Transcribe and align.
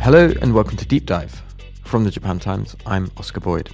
Hello 0.00 0.32
and 0.40 0.54
welcome 0.54 0.76
to 0.78 0.86
Deep 0.86 1.04
Dive. 1.04 1.42
From 1.84 2.04
the 2.04 2.10
Japan 2.10 2.38
Times, 2.38 2.74
I'm 2.86 3.10
Oscar 3.18 3.40
Boyd. 3.40 3.68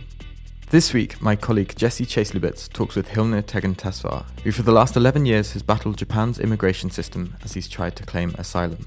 This 0.71 0.93
week, 0.93 1.23
my 1.23 1.37
colleague 1.37 1.75
Jesse 1.77 2.05
Chase-Lubitz 2.05 2.69
talks 2.73 2.97
with 2.97 3.09
Hilne 3.09 3.41
Tegen 3.43 3.77
Tesfar, 3.77 4.25
who 4.43 4.51
for 4.51 4.63
the 4.63 4.73
last 4.73 4.97
11 4.97 5.27
years 5.27 5.53
has 5.53 5.63
battled 5.63 5.97
Japan's 5.97 6.41
immigration 6.41 6.91
system 6.91 7.37
as 7.45 7.55
he's 7.55 7.69
tried 7.69 7.95
to 7.97 8.03
claim 8.03 8.35
asylum. 8.37 8.85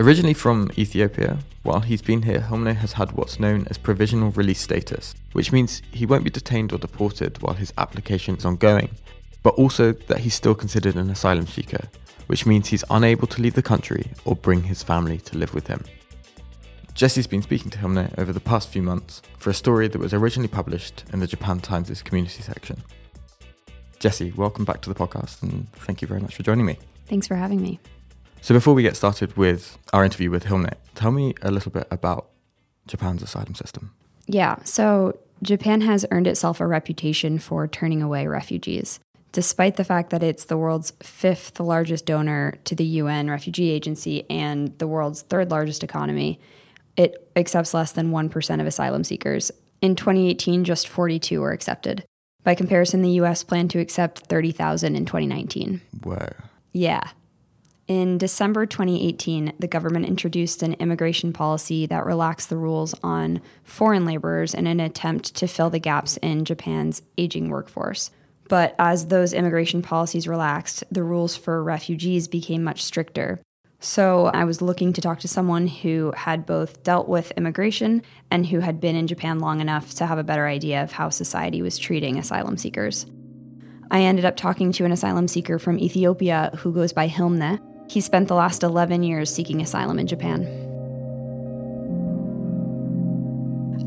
Originally 0.00 0.34
from 0.34 0.68
Ethiopia, 0.76 1.38
while 1.62 1.80
he's 1.80 2.02
been 2.02 2.22
here, 2.22 2.40
Hilne 2.40 2.74
has 2.74 2.94
had 2.94 3.12
what's 3.12 3.38
known 3.38 3.66
as 3.70 3.78
provisional 3.78 4.32
release 4.32 4.60
status, 4.60 5.14
which 5.32 5.52
means 5.52 5.80
he 5.92 6.06
won't 6.06 6.24
be 6.24 6.30
detained 6.30 6.72
or 6.72 6.78
deported 6.78 7.40
while 7.40 7.54
his 7.54 7.72
application 7.78 8.36
is 8.36 8.44
ongoing, 8.44 8.90
but 9.44 9.54
also 9.54 9.92
that 9.92 10.18
he's 10.18 10.34
still 10.34 10.56
considered 10.56 10.96
an 10.96 11.08
asylum 11.08 11.46
seeker, 11.46 11.88
which 12.26 12.46
means 12.46 12.68
he's 12.68 12.84
unable 12.90 13.26
to 13.28 13.42
leave 13.42 13.54
the 13.54 13.62
country 13.62 14.10
or 14.24 14.36
bring 14.36 14.64
his 14.64 14.82
family 14.82 15.18
to 15.18 15.38
live 15.38 15.54
with 15.54 15.66
him. 15.66 15.84
Jesse's 16.94 17.26
been 17.26 17.42
speaking 17.42 17.70
to 17.70 17.78
Hilne 17.78 18.10
over 18.18 18.32
the 18.32 18.40
past 18.40 18.70
few 18.70 18.82
months 18.82 19.20
for 19.38 19.50
a 19.50 19.54
story 19.54 19.86
that 19.88 19.98
was 19.98 20.14
originally 20.14 20.48
published 20.48 21.04
in 21.12 21.20
the 21.20 21.26
Japan 21.26 21.60
Times' 21.60 22.02
community 22.02 22.42
section. 22.42 22.82
Jesse, 23.98 24.32
welcome 24.32 24.64
back 24.64 24.80
to 24.82 24.88
the 24.88 24.94
podcast 24.94 25.42
and 25.42 25.70
thank 25.72 26.00
you 26.00 26.08
very 26.08 26.20
much 26.20 26.34
for 26.34 26.42
joining 26.42 26.64
me. 26.66 26.78
Thanks 27.06 27.26
for 27.26 27.36
having 27.36 27.60
me. 27.60 27.80
So, 28.40 28.54
before 28.54 28.74
we 28.74 28.82
get 28.82 28.96
started 28.96 29.36
with 29.36 29.76
our 29.92 30.04
interview 30.04 30.30
with 30.30 30.44
Hilne, 30.44 30.72
tell 30.94 31.10
me 31.10 31.34
a 31.42 31.50
little 31.50 31.72
bit 31.72 31.86
about 31.90 32.30
Japan's 32.86 33.22
asylum 33.22 33.54
system. 33.54 33.92
Yeah, 34.26 34.56
so 34.64 35.18
Japan 35.42 35.82
has 35.82 36.06
earned 36.10 36.26
itself 36.26 36.60
a 36.60 36.66
reputation 36.66 37.38
for 37.38 37.66
turning 37.68 38.02
away 38.02 38.26
refugees. 38.26 39.00
Despite 39.36 39.76
the 39.76 39.84
fact 39.84 40.08
that 40.08 40.22
it's 40.22 40.46
the 40.46 40.56
world's 40.56 40.94
fifth 41.02 41.60
largest 41.60 42.06
donor 42.06 42.54
to 42.64 42.74
the 42.74 42.86
UN 43.02 43.28
Refugee 43.28 43.68
Agency 43.68 44.24
and 44.30 44.68
the 44.78 44.86
world's 44.86 45.20
third 45.20 45.50
largest 45.50 45.84
economy, 45.84 46.40
it 46.96 47.30
accepts 47.36 47.74
less 47.74 47.92
than 47.92 48.12
1% 48.12 48.60
of 48.62 48.66
asylum 48.66 49.04
seekers. 49.04 49.52
In 49.82 49.94
2018, 49.94 50.64
just 50.64 50.88
42 50.88 51.42
were 51.42 51.52
accepted. 51.52 52.02
By 52.44 52.54
comparison, 52.54 53.02
the 53.02 53.10
US 53.20 53.44
planned 53.44 53.70
to 53.72 53.78
accept 53.78 54.20
30,000 54.20 54.96
in 54.96 55.04
2019. 55.04 55.82
Whoa. 56.02 56.32
Yeah. 56.72 57.02
In 57.86 58.16
December 58.16 58.64
2018, 58.64 59.52
the 59.58 59.68
government 59.68 60.06
introduced 60.06 60.62
an 60.62 60.72
immigration 60.80 61.34
policy 61.34 61.84
that 61.84 62.06
relaxed 62.06 62.48
the 62.48 62.56
rules 62.56 62.94
on 63.02 63.42
foreign 63.62 64.06
laborers 64.06 64.54
in 64.54 64.66
an 64.66 64.80
attempt 64.80 65.34
to 65.34 65.46
fill 65.46 65.68
the 65.68 65.78
gaps 65.78 66.16
in 66.22 66.46
Japan's 66.46 67.02
aging 67.18 67.50
workforce. 67.50 68.10
But 68.48 68.74
as 68.78 69.06
those 69.06 69.32
immigration 69.32 69.82
policies 69.82 70.28
relaxed, 70.28 70.84
the 70.90 71.02
rules 71.02 71.36
for 71.36 71.62
refugees 71.62 72.28
became 72.28 72.62
much 72.62 72.82
stricter. 72.82 73.40
So 73.80 74.26
I 74.26 74.44
was 74.44 74.62
looking 74.62 74.92
to 74.94 75.00
talk 75.00 75.20
to 75.20 75.28
someone 75.28 75.66
who 75.66 76.12
had 76.16 76.46
both 76.46 76.82
dealt 76.82 77.08
with 77.08 77.32
immigration 77.32 78.02
and 78.30 78.46
who 78.46 78.60
had 78.60 78.80
been 78.80 78.96
in 78.96 79.06
Japan 79.06 79.38
long 79.38 79.60
enough 79.60 79.94
to 79.94 80.06
have 80.06 80.18
a 80.18 80.24
better 80.24 80.46
idea 80.46 80.82
of 80.82 80.92
how 80.92 81.10
society 81.10 81.60
was 81.62 81.78
treating 81.78 82.18
asylum 82.18 82.56
seekers. 82.56 83.06
I 83.90 84.00
ended 84.00 84.24
up 84.24 84.36
talking 84.36 84.72
to 84.72 84.84
an 84.84 84.92
asylum 84.92 85.28
seeker 85.28 85.58
from 85.58 85.78
Ethiopia 85.78 86.50
who 86.58 86.72
goes 86.72 86.92
by 86.92 87.08
Hilne. 87.08 87.60
He 87.88 88.00
spent 88.00 88.28
the 88.28 88.34
last 88.34 88.62
11 88.62 89.02
years 89.02 89.32
seeking 89.32 89.60
asylum 89.60 89.98
in 89.98 90.06
Japan. 90.06 90.44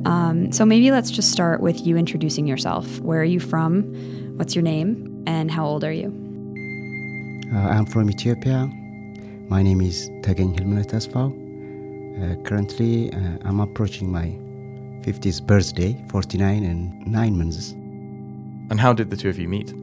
Um, 0.06 0.52
so 0.52 0.66
maybe 0.66 0.92
let's 0.92 1.12
just 1.12 1.32
start 1.32 1.60
with 1.60 1.86
you 1.86 1.98
introducing 1.98 2.48
yourself. 2.48 3.00
Where 3.02 3.20
are 3.20 3.26
you 3.26 3.40
from? 3.40 3.94
What's 4.40 4.56
your 4.56 4.64
name? 4.64 5.22
And 5.28 5.52
how 5.52 5.66
old 5.66 5.84
are 5.84 5.92
you? 5.92 6.08
Uh, 7.54 7.58
I'm 7.58 7.86
from 7.86 8.10
Ethiopia. 8.10 8.68
My 9.50 9.62
name 9.62 9.82
is 9.82 10.10
Tegen 10.22 10.56
Hilmine 10.56 10.86
Tesfau. 10.86 11.28
Uh, 11.28 12.42
currently, 12.44 13.12
uh, 13.12 13.18
I'm 13.44 13.60
approaching 13.60 14.10
my 14.10 14.28
50th 15.04 15.46
birthday, 15.46 16.02
49 16.08 16.64
and 16.64 17.06
9 17.06 17.38
months. 17.38 17.72
And 18.72 18.80
how 18.80 18.94
did 18.94 19.10
the 19.10 19.18
two 19.18 19.28
of 19.28 19.38
you 19.38 19.50
meet? 19.50 19.74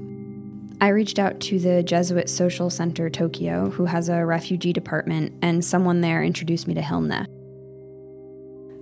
I 0.81 0.88
reached 0.88 1.19
out 1.19 1.38
to 1.41 1.58
the 1.58 1.82
Jesuit 1.82 2.31
Social 2.31 2.70
Center 2.70 3.10
Tokyo, 3.10 3.69
who 3.69 3.84
has 3.84 4.08
a 4.08 4.25
refugee 4.25 4.72
department, 4.72 5.34
and 5.42 5.62
someone 5.62 6.00
there 6.00 6.22
introduced 6.22 6.66
me 6.66 6.72
to 6.72 6.81
Hilne. 6.81 7.26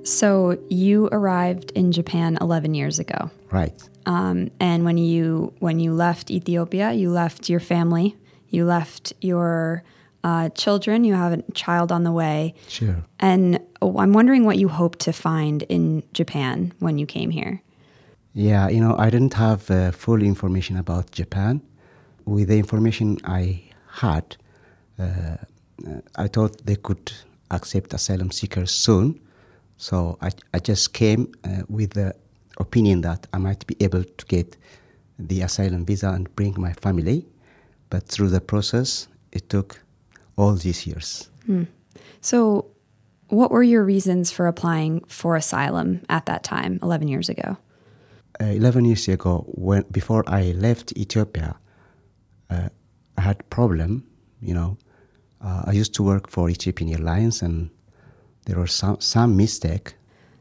So 0.06 0.56
you 0.70 1.08
arrived 1.10 1.72
in 1.72 1.90
Japan 1.90 2.38
11 2.40 2.74
years 2.74 3.00
ago. 3.00 3.28
Right. 3.50 3.74
Um, 4.06 4.50
and 4.60 4.84
when 4.84 4.98
you 4.98 5.52
when 5.60 5.80
you 5.80 5.92
left 5.92 6.30
Ethiopia, 6.30 6.92
you 6.92 7.10
left 7.10 7.48
your 7.48 7.60
family, 7.60 8.16
you 8.48 8.64
left 8.64 9.12
your 9.20 9.82
uh, 10.24 10.48
children. 10.50 11.04
You 11.04 11.14
have 11.14 11.32
a 11.32 11.42
child 11.52 11.92
on 11.92 12.04
the 12.04 12.12
way. 12.12 12.54
Sure. 12.68 12.96
And 13.20 13.60
oh, 13.82 13.98
I'm 13.98 14.12
wondering 14.12 14.44
what 14.44 14.58
you 14.58 14.68
hope 14.68 14.96
to 14.96 15.12
find 15.12 15.62
in 15.64 16.02
Japan 16.12 16.72
when 16.80 16.98
you 16.98 17.06
came 17.06 17.30
here. 17.30 17.62
Yeah, 18.32 18.68
you 18.68 18.80
know, 18.80 18.96
I 18.98 19.10
didn't 19.10 19.34
have 19.34 19.70
uh, 19.70 19.92
full 19.92 20.20
information 20.22 20.76
about 20.76 21.12
Japan. 21.12 21.60
With 22.24 22.48
the 22.48 22.58
information 22.58 23.18
I 23.24 23.62
had, 23.86 24.36
uh, 24.98 25.36
I 26.16 26.26
thought 26.26 26.66
they 26.66 26.76
could 26.76 27.12
accept 27.50 27.94
asylum 27.94 28.30
seekers 28.30 28.72
soon. 28.72 29.20
So 29.76 30.18
I, 30.20 30.30
I 30.52 30.58
just 30.58 30.94
came 30.94 31.32
uh, 31.44 31.62
with 31.68 31.90
the 31.92 32.14
opinion 32.58 33.00
that 33.02 33.26
I 33.32 33.38
might 33.38 33.66
be 33.66 33.76
able 33.80 34.04
to 34.04 34.26
get 34.26 34.56
the 35.18 35.42
asylum 35.42 35.84
visa 35.84 36.10
and 36.10 36.34
bring 36.36 36.54
my 36.58 36.72
family. 36.72 37.26
But 37.90 38.08
through 38.08 38.30
the 38.30 38.40
process, 38.40 39.08
it 39.32 39.48
took 39.48 39.80
all 40.36 40.54
these 40.54 40.86
years. 40.86 41.30
Hmm. 41.46 41.64
So, 42.20 42.66
what 43.28 43.50
were 43.50 43.62
your 43.62 43.84
reasons 43.84 44.30
for 44.30 44.46
applying 44.46 45.04
for 45.04 45.36
asylum 45.36 46.02
at 46.08 46.26
that 46.26 46.44
time, 46.44 46.78
11 46.82 47.08
years 47.08 47.28
ago? 47.28 47.56
Uh, 48.40 48.46
11 48.46 48.84
years 48.84 49.08
ago, 49.08 49.44
when 49.48 49.84
before 49.90 50.24
I 50.26 50.52
left 50.52 50.92
Ethiopia, 50.96 51.56
uh, 52.50 52.68
I 53.16 53.20
had 53.20 53.48
problem. 53.50 54.04
You 54.40 54.54
know, 54.54 54.78
uh, 55.40 55.62
I 55.66 55.72
used 55.72 55.94
to 55.94 56.02
work 56.02 56.28
for 56.28 56.50
Ethiopian 56.50 56.90
Airlines, 56.90 57.42
and 57.42 57.70
there 58.46 58.58
was 58.58 58.72
some 58.72 59.00
some 59.00 59.36
mistake. 59.36 59.94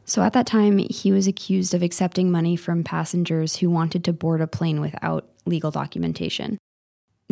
So 0.04 0.22
at 0.22 0.34
that 0.34 0.46
time, 0.46 0.78
he 0.78 1.12
was 1.12 1.26
accused 1.26 1.74
of 1.74 1.82
accepting 1.82 2.30
money 2.30 2.56
from 2.56 2.84
passengers 2.84 3.56
who 3.56 3.70
wanted 3.70 4.04
to 4.04 4.12
board 4.12 4.40
a 4.40 4.46
plane 4.46 4.80
without 4.80 5.26
legal 5.46 5.70
documentation 5.70 6.58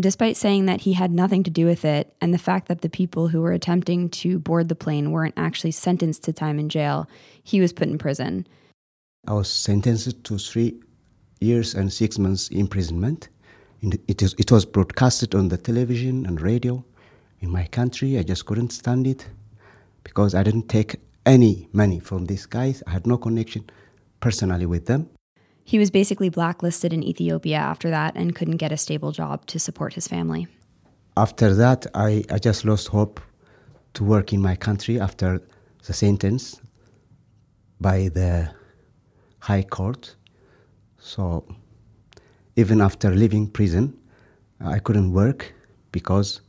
despite 0.01 0.37
saying 0.37 0.67
that 0.67 0.83
he 0.83 0.95
had 0.95 1.13
nothing 1.13 1.43
to 1.45 1.51
do 1.51 1.67
with 1.67 1.85
it, 1.85 2.15
and 2.21 2.33
the 2.33 2.39
fact 2.39 2.69
that 2.69 2.81
the 2.81 2.89
people 2.89 3.29
who 3.29 3.41
were 3.41 3.53
attempting 3.53 4.09
to 4.09 4.39
board 4.39 4.69
the 4.69 4.75
plane 4.75 5.11
weren't 5.11 5.35
actually 5.37 5.71
sentenced 5.71 6.25
to 6.25 6.33
time 6.33 6.59
in 6.59 6.69
jail, 6.69 7.09
he 7.43 7.61
was 7.61 7.73
put 7.73 7.89
in 7.89 7.99
prison. 7.99 8.47
I 9.27 9.35
was 9.35 9.51
sentenced 9.51 10.25
to 10.25 10.39
three 10.39 10.81
years 11.41 11.75
and 11.75 11.93
six 11.93 12.19
months 12.19 12.49
imprisonment. 12.49 13.29
It, 13.83 14.51
was 14.51 14.65
broadcasted 14.65 15.35
on 15.35 15.49
the 15.49 15.57
television 15.57 16.25
and 16.27 16.41
radio 16.41 16.85
in 17.41 17.51
my 17.51 17.67
country. 17.67 18.19
I 18.19 18.23
just 18.23 18.47
couldn't 18.47 18.71
stand 18.71 19.07
it 19.07 19.27
because 20.05 20.35
I 20.35 20.43
didn't 20.43 20.69
take 20.69 20.97
any 21.25 21.69
money 21.73 22.01
from 22.01 22.27
these 22.27 22.47
guys. 22.47 22.83
I 22.87 22.91
had 22.91 23.07
no 23.07 23.17
connection 23.17 23.65
personally 24.21 24.67
with 24.67 24.87
them. 24.87 25.09
He 25.65 25.79
was 25.79 25.91
basically 25.91 26.29
blacklisted 26.29 26.93
in 26.93 27.03
Ethiopia 27.05 27.57
after 27.57 27.89
that 27.91 28.17
and 28.17 28.35
couldn't 28.35 28.57
get 28.57 28.73
a 28.73 28.77
stable 28.77 29.13
job 29.13 29.47
to 29.47 29.59
support 29.59 29.95
his 29.95 30.09
family. 30.09 30.49
After 31.17 31.55
that, 31.55 31.87
I, 31.95 32.25
I 32.31 32.39
just 32.39 32.65
lost 32.65 32.89
hope 32.89 33.21
to 33.95 34.05
work 34.05 34.33
in 34.33 34.41
my 34.41 34.57
country 34.57 34.99
after 34.99 35.41
the 35.87 35.93
sentence 35.93 36.61
by 37.81 38.09
the 38.09 38.51
High 39.41 39.63
Court. 39.63 40.17
So 40.99 41.45
even 42.57 42.81
after 42.81 43.15
leaving 43.15 43.47
prison, 43.49 43.97
I 44.61 44.79
couldn't 44.79 45.13
work 45.13 45.53
because 45.93 46.41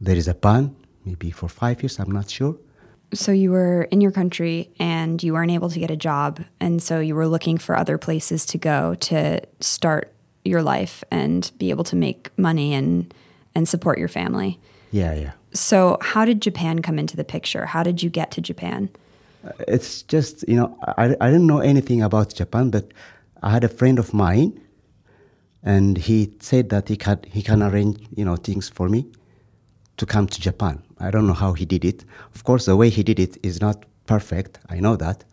there 0.00 0.16
is 0.16 0.28
a 0.28 0.34
ban, 0.34 0.74
maybe 1.04 1.30
for 1.30 1.48
five 1.48 1.82
years, 1.82 1.98
I'm 1.98 2.10
not 2.10 2.30
sure 2.30 2.56
so 3.12 3.32
you 3.32 3.50
were 3.50 3.82
in 3.84 4.00
your 4.00 4.12
country 4.12 4.70
and 4.78 5.22
you 5.22 5.32
weren't 5.32 5.50
able 5.50 5.70
to 5.70 5.78
get 5.78 5.90
a 5.90 5.96
job. 5.96 6.44
And 6.60 6.82
so 6.82 7.00
you 7.00 7.14
were 7.14 7.26
looking 7.26 7.58
for 7.58 7.76
other 7.76 7.98
places 7.98 8.44
to 8.46 8.58
go 8.58 8.94
to 8.96 9.40
start 9.60 10.12
your 10.44 10.62
life 10.62 11.02
and 11.10 11.50
be 11.58 11.70
able 11.70 11.84
to 11.84 11.96
make 11.96 12.30
money 12.38 12.74
and 12.74 13.12
and 13.54 13.68
support 13.68 13.98
your 13.98 14.08
family. 14.08 14.58
Yeah 14.90 15.14
yeah. 15.14 15.32
So 15.52 15.98
how 16.00 16.24
did 16.24 16.40
japan 16.42 16.80
come 16.82 16.98
into 16.98 17.16
the 17.16 17.24
picture? 17.24 17.66
How 17.66 17.82
did 17.82 18.02
you 18.02 18.10
get 18.10 18.30
to 18.32 18.40
japan? 18.40 18.88
Uh, 19.44 19.50
it's 19.66 20.02
just 20.02 20.46
you 20.48 20.56
know 20.56 20.76
I, 20.96 21.16
I 21.20 21.30
didn't 21.30 21.46
know 21.46 21.60
anything 21.60 22.02
about 22.02 22.34
japan 22.34 22.70
but 22.70 22.92
i 23.40 23.50
had 23.50 23.62
a 23.62 23.68
friend 23.68 23.98
of 24.00 24.12
mine 24.12 24.60
and 25.62 25.96
he 25.96 26.32
said 26.40 26.70
that 26.70 26.88
he 26.88 26.96
can 26.96 27.20
he 27.26 27.42
can 27.42 27.62
arrange 27.62 27.98
you 28.16 28.24
know 28.24 28.36
things 28.36 28.68
for 28.68 28.88
me 28.88 29.06
to 29.98 30.06
come 30.06 30.26
to 30.26 30.40
Japan. 30.40 30.82
I 31.00 31.10
don't 31.10 31.26
know 31.26 31.34
how 31.34 31.52
he 31.52 31.64
did 31.64 31.84
it. 31.84 32.04
Of 32.34 32.44
course, 32.44 32.66
the 32.66 32.76
way 32.76 32.90
he 32.90 33.02
did 33.02 33.18
it 33.18 33.38
is 33.42 33.60
not 33.60 33.84
perfect. 34.06 34.58
I 34.68 34.80
know 34.80 34.96
that. 34.96 35.24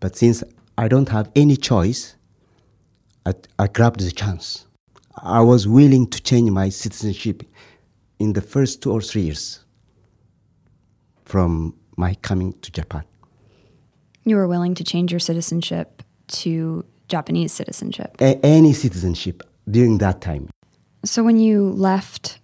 But 0.00 0.16
since 0.16 0.42
I 0.76 0.88
don't 0.88 1.08
have 1.08 1.30
any 1.34 1.56
choice, 1.56 2.16
I, 3.24 3.32
I 3.58 3.66
grabbed 3.68 4.00
the 4.00 4.10
chance. 4.10 4.66
I 5.22 5.40
was 5.40 5.66
willing 5.66 6.06
to 6.08 6.22
change 6.22 6.50
my 6.50 6.68
citizenship 6.68 7.42
in 8.18 8.34
the 8.34 8.42
first 8.42 8.82
two 8.82 8.92
or 8.92 9.00
three 9.00 9.22
years 9.22 9.64
from 11.24 11.74
my 11.96 12.14
coming 12.22 12.52
to 12.60 12.70
Japan. 12.70 13.04
You 14.24 14.36
were 14.36 14.48
willing 14.48 14.74
to 14.74 14.84
change 14.84 15.12
your 15.12 15.20
citizenship 15.20 16.02
to 16.28 16.84
Japanese 17.08 17.52
citizenship. 17.52 18.16
A- 18.20 18.38
any 18.44 18.72
citizenship 18.72 19.42
during 19.70 19.98
that 19.98 20.20
time. 20.20 20.48
So 21.04 21.22
when 21.22 21.38
you 21.38 21.70
left 21.70 22.38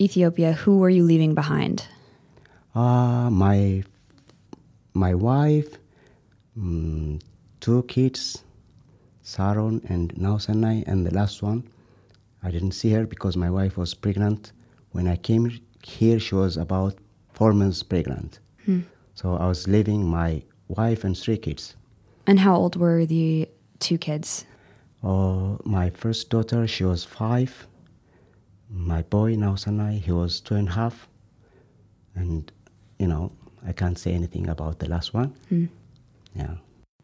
Ethiopia, 0.00 0.52
who 0.52 0.78
were 0.78 0.90
you 0.90 1.04
leaving 1.04 1.34
behind? 1.34 1.86
Uh, 2.74 3.30
my 3.30 3.84
my 4.94 5.14
wife, 5.14 5.78
mm, 6.58 7.20
two 7.60 7.82
kids, 7.84 8.44
Saron 9.24 9.82
and 9.88 10.14
Nausanai, 10.14 10.84
and 10.86 11.06
the 11.06 11.14
last 11.14 11.42
one, 11.42 11.68
I 12.42 12.50
didn't 12.50 12.72
see 12.72 12.90
her 12.90 13.06
because 13.06 13.36
my 13.36 13.50
wife 13.50 13.76
was 13.76 13.94
pregnant. 13.94 14.52
When 14.90 15.06
I 15.08 15.16
came 15.16 15.60
here, 15.82 16.18
she 16.18 16.34
was 16.34 16.56
about 16.56 16.94
four 17.32 17.52
months 17.52 17.82
pregnant. 17.82 18.38
So 19.14 19.36
I 19.36 19.46
was 19.46 19.68
leaving 19.68 20.04
my 20.04 20.42
wife 20.68 21.04
and 21.04 21.16
three 21.16 21.36
kids. 21.36 21.76
And 22.26 22.40
how 22.40 22.56
old 22.56 22.76
were 22.76 23.06
the 23.06 23.48
two 23.78 23.98
kids? 23.98 24.44
Uh, 25.02 25.56
my 25.64 25.90
first 25.90 26.30
daughter, 26.30 26.66
she 26.66 26.84
was 26.84 27.04
five. 27.04 27.66
My 28.70 29.02
boy, 29.02 29.34
Nausanai, 29.36 30.00
he 30.00 30.10
was 30.12 30.40
two 30.40 30.54
and 30.54 30.68
a 30.68 30.72
half. 30.72 31.08
And, 32.14 32.50
you 32.98 33.06
know, 33.06 33.32
I 33.66 33.72
can't 33.72 33.98
say 33.98 34.12
anything 34.12 34.48
about 34.48 34.78
the 34.78 34.88
last 34.88 35.14
one. 35.14 35.34
Hmm. 35.48 35.66
Yeah. 36.34 36.54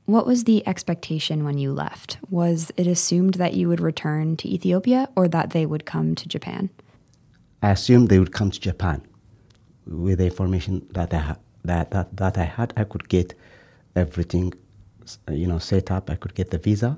What 0.06 0.26
was 0.26 0.44
the 0.44 0.66
expectation 0.66 1.44
when 1.44 1.58
you 1.58 1.72
left? 1.72 2.18
Was 2.30 2.72
it 2.76 2.86
assumed 2.86 3.34
that 3.34 3.54
you 3.54 3.68
would 3.68 3.80
return 3.80 4.36
to 4.38 4.48
Ethiopia 4.48 5.08
or 5.14 5.28
that 5.28 5.50
they 5.50 5.64
would 5.66 5.86
come 5.86 6.14
to 6.16 6.28
Japan? 6.28 6.70
I 7.62 7.70
assumed 7.70 8.08
they 8.08 8.18
would 8.18 8.32
come 8.32 8.50
to 8.50 8.60
Japan. 8.60 9.02
With 9.86 10.18
the 10.18 10.26
information 10.26 10.86
that 10.92 11.14
I, 11.14 11.18
ha- 11.18 11.36
that, 11.64 11.90
that, 11.92 12.16
that 12.16 12.38
I 12.38 12.44
had, 12.44 12.72
I 12.76 12.84
could 12.84 13.08
get 13.08 13.34
everything, 13.94 14.52
you 15.30 15.46
know, 15.46 15.58
set 15.58 15.90
up. 15.90 16.10
I 16.10 16.16
could 16.16 16.34
get 16.34 16.50
the 16.50 16.58
visa 16.58 16.96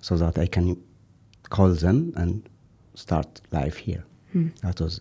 so 0.00 0.16
that 0.16 0.38
I 0.38 0.46
can 0.46 0.82
call 1.48 1.70
them 1.70 2.12
and 2.16 2.48
start 2.94 3.40
life 3.52 3.76
here. 3.76 4.04
Hmm. 4.32 4.48
That 4.62 4.80
was 4.80 5.00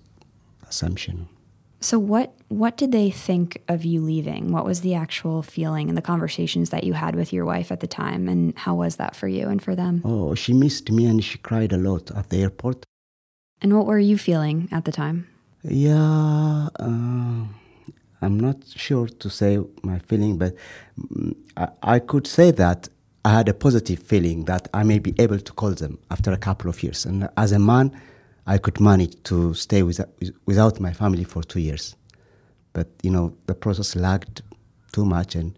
assumption. 0.67 1.27
So 1.81 1.97
what 1.97 2.33
what 2.47 2.77
did 2.77 2.91
they 2.91 3.09
think 3.09 3.63
of 3.67 3.83
you 3.83 4.01
leaving? 4.01 4.51
What 4.51 4.65
was 4.65 4.81
the 4.81 4.93
actual 4.93 5.41
feeling 5.41 5.89
and 5.89 5.97
the 5.97 6.01
conversations 6.01 6.69
that 6.69 6.83
you 6.83 6.93
had 6.93 7.15
with 7.15 7.33
your 7.33 7.45
wife 7.45 7.71
at 7.71 7.79
the 7.79 7.87
time 7.87 8.29
and 8.29 8.57
how 8.57 8.75
was 8.75 8.97
that 8.97 9.15
for 9.15 9.27
you 9.27 9.47
and 9.49 9.61
for 9.61 9.75
them? 9.75 10.01
Oh, 10.05 10.35
she 10.35 10.53
missed 10.53 10.91
me 10.91 11.05
and 11.05 11.23
she 11.23 11.37
cried 11.39 11.73
a 11.73 11.77
lot 11.77 12.11
at 12.11 12.29
the 12.29 12.41
airport. 12.41 12.85
And 13.61 13.75
what 13.75 13.85
were 13.85 13.99
you 13.99 14.17
feeling 14.17 14.69
at 14.71 14.85
the 14.85 14.91
time? 14.91 15.27
Yeah, 15.63 16.67
uh, 16.79 17.45
I'm 18.21 18.39
not 18.39 18.57
sure 18.75 19.07
to 19.07 19.29
say 19.29 19.59
my 19.83 19.99
feeling, 19.99 20.37
but 20.37 20.55
mm, 20.99 21.35
I, 21.57 21.67
I 21.95 21.99
could 21.99 22.27
say 22.27 22.51
that 22.51 22.89
I 23.23 23.31
had 23.37 23.49
a 23.49 23.53
positive 23.53 23.99
feeling 23.99 24.45
that 24.45 24.67
I 24.73 24.83
may 24.83 24.99
be 24.99 25.13
able 25.19 25.39
to 25.39 25.53
call 25.53 25.71
them 25.71 25.99
after 26.09 26.31
a 26.31 26.37
couple 26.37 26.69
of 26.69 26.81
years. 26.83 27.05
And 27.05 27.29
as 27.37 27.51
a 27.51 27.59
man, 27.59 27.91
I 28.53 28.57
could 28.57 28.79
manage 28.79 29.15
to 29.23 29.53
stay 29.53 29.81
with, 29.83 29.99
without 30.45 30.79
my 30.79 30.93
family 30.93 31.23
for 31.23 31.41
two 31.43 31.61
years. 31.69 31.95
But, 32.73 32.87
you 33.01 33.11
know, 33.15 33.33
the 33.47 33.55
process 33.55 33.95
lagged 33.95 34.41
too 34.91 35.05
much 35.05 35.35
and 35.35 35.57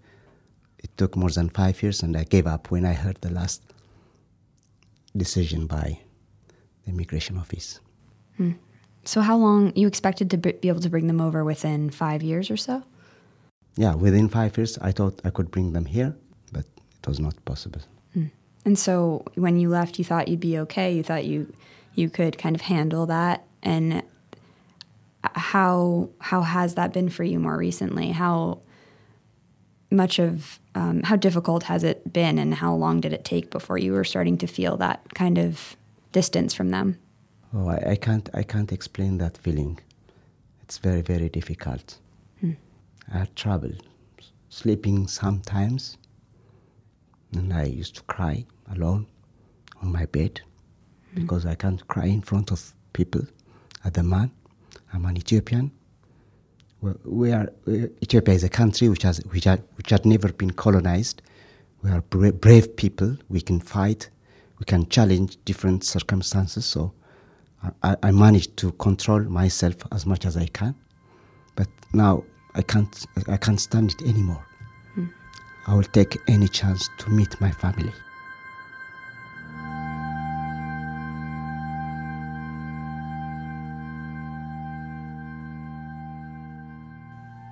it 0.83 0.91
took 0.97 1.15
more 1.15 1.29
than 1.29 1.49
five 1.49 1.81
years, 1.81 2.03
and 2.03 2.15
I 2.17 2.23
gave 2.25 2.45
up 2.45 2.69
when 2.71 2.85
I 2.85 2.93
heard 2.93 3.17
the 3.21 3.31
last 3.31 3.61
decision 5.15 5.65
by 5.65 5.99
the 6.83 6.91
immigration 6.91 7.37
office. 7.37 7.79
Hmm. 8.37 8.51
So 9.05 9.21
how 9.21 9.37
long 9.37 9.71
you 9.75 9.87
expected 9.87 10.29
to 10.31 10.37
be 10.37 10.67
able 10.71 10.81
to 10.81 10.89
bring 10.89 11.07
them 11.07 11.21
over 11.21 11.43
within 11.43 11.89
5 11.89 12.23
years 12.23 12.51
or 12.51 12.57
so? 12.57 12.83
yeah, 13.75 13.95
within 13.95 14.29
five 14.29 14.57
years, 14.57 14.77
I 14.79 14.91
thought 14.91 15.19
I 15.23 15.29
could 15.29 15.49
bring 15.49 15.73
them 15.73 15.85
here, 15.85 16.15
but 16.51 16.65
it 16.65 17.07
was 17.07 17.19
not 17.19 17.33
possible. 17.45 17.81
Hmm. 18.13 18.27
And 18.65 18.77
so 18.77 19.25
when 19.35 19.59
you 19.59 19.69
left, 19.69 19.97
you 19.97 20.05
thought 20.05 20.27
you'd 20.27 20.39
be 20.39 20.57
okay. 20.59 20.93
You 20.93 21.03
thought 21.03 21.25
you 21.25 21.51
you 21.95 22.09
could 22.09 22.37
kind 22.37 22.55
of 22.55 22.61
handle 22.61 23.05
that. 23.07 23.45
And 23.61 24.03
how 25.23 26.09
how 26.19 26.41
has 26.41 26.75
that 26.75 26.93
been 26.93 27.09
for 27.09 27.23
you 27.23 27.39
more 27.39 27.57
recently? 27.57 28.11
How 28.11 28.59
much 29.89 30.19
of 30.19 30.59
um, 30.75 31.03
how 31.03 31.15
difficult 31.15 31.63
has 31.63 31.83
it 31.83 32.11
been, 32.11 32.39
and 32.39 32.55
how 32.55 32.73
long 32.73 33.01
did 33.01 33.13
it 33.13 33.23
take 33.23 33.49
before 33.51 33.77
you 33.77 33.93
were 33.93 34.03
starting 34.03 34.37
to 34.39 34.47
feel 34.47 34.75
that 34.77 35.01
kind 35.13 35.37
of 35.37 35.77
distance 36.11 36.53
from 36.53 36.69
them? 36.69 36.97
Oh, 37.53 37.67
I, 37.67 37.91
I 37.91 37.95
can't, 37.95 38.29
I 38.33 38.43
can't 38.43 38.71
explain 38.71 39.19
that 39.19 39.37
feeling. 39.37 39.79
It's 40.63 40.79
very, 40.79 41.01
very 41.01 41.29
difficult. 41.29 41.99
I 43.11 43.17
had 43.19 43.35
trouble 43.35 43.73
sleeping 44.49 45.07
sometimes, 45.07 45.97
and 47.33 47.53
I 47.53 47.65
used 47.65 47.95
to 47.95 48.01
cry 48.03 48.45
alone 48.71 49.07
on 49.81 49.91
my 49.91 50.05
bed 50.05 50.41
because 51.15 51.45
I 51.45 51.55
can't 51.55 51.85
cry 51.87 52.05
in 52.05 52.21
front 52.21 52.51
of 52.51 52.73
people. 52.93 53.21
As 53.83 53.97
a 53.97 54.03
man, 54.03 54.31
I'm 54.93 55.05
an 55.05 55.17
Ethiopian. 55.17 55.71
We, 56.81 56.91
we 57.05 57.31
are 57.31 57.49
uh, 57.67 57.87
Ethiopia 58.01 58.33
is 58.33 58.43
a 58.43 58.49
country 58.49 58.89
which 58.89 59.03
has 59.03 59.17
which 59.31 59.45
had, 59.45 59.63
which 59.77 59.89
had 59.89 60.05
never 60.05 60.31
been 60.31 60.51
colonized. 60.51 61.21
We 61.81 61.91
are 61.91 62.01
bra- 62.01 62.31
brave 62.31 62.75
people. 62.75 63.17
We 63.29 63.41
can 63.41 63.59
fight. 63.59 64.09
We 64.59 64.65
can 64.65 64.87
challenge 64.89 65.37
different 65.45 65.83
circumstances. 65.83 66.65
So 66.65 66.93
I- 67.63 67.71
I, 67.91 67.95
I 68.03 68.11
managed 68.11 68.55
to 68.57 68.71
control 68.73 69.21
myself 69.23 69.75
as 69.91 70.05
much 70.05 70.25
as 70.25 70.37
I 70.37 70.47
can. 70.47 70.75
But 71.55 71.67
now 71.93 72.23
I 72.55 72.61
can't. 72.61 73.05
I 73.27 73.37
can't 73.37 73.59
stand 73.59 73.91
it 73.91 74.01
anymore. 74.07 74.43
I 75.67 75.73
will 75.75 75.83
take 75.83 76.17
any 76.27 76.49
chance 76.49 76.89
to 76.99 77.09
meet 77.09 77.39
my 77.39 77.51
family. 77.51 77.93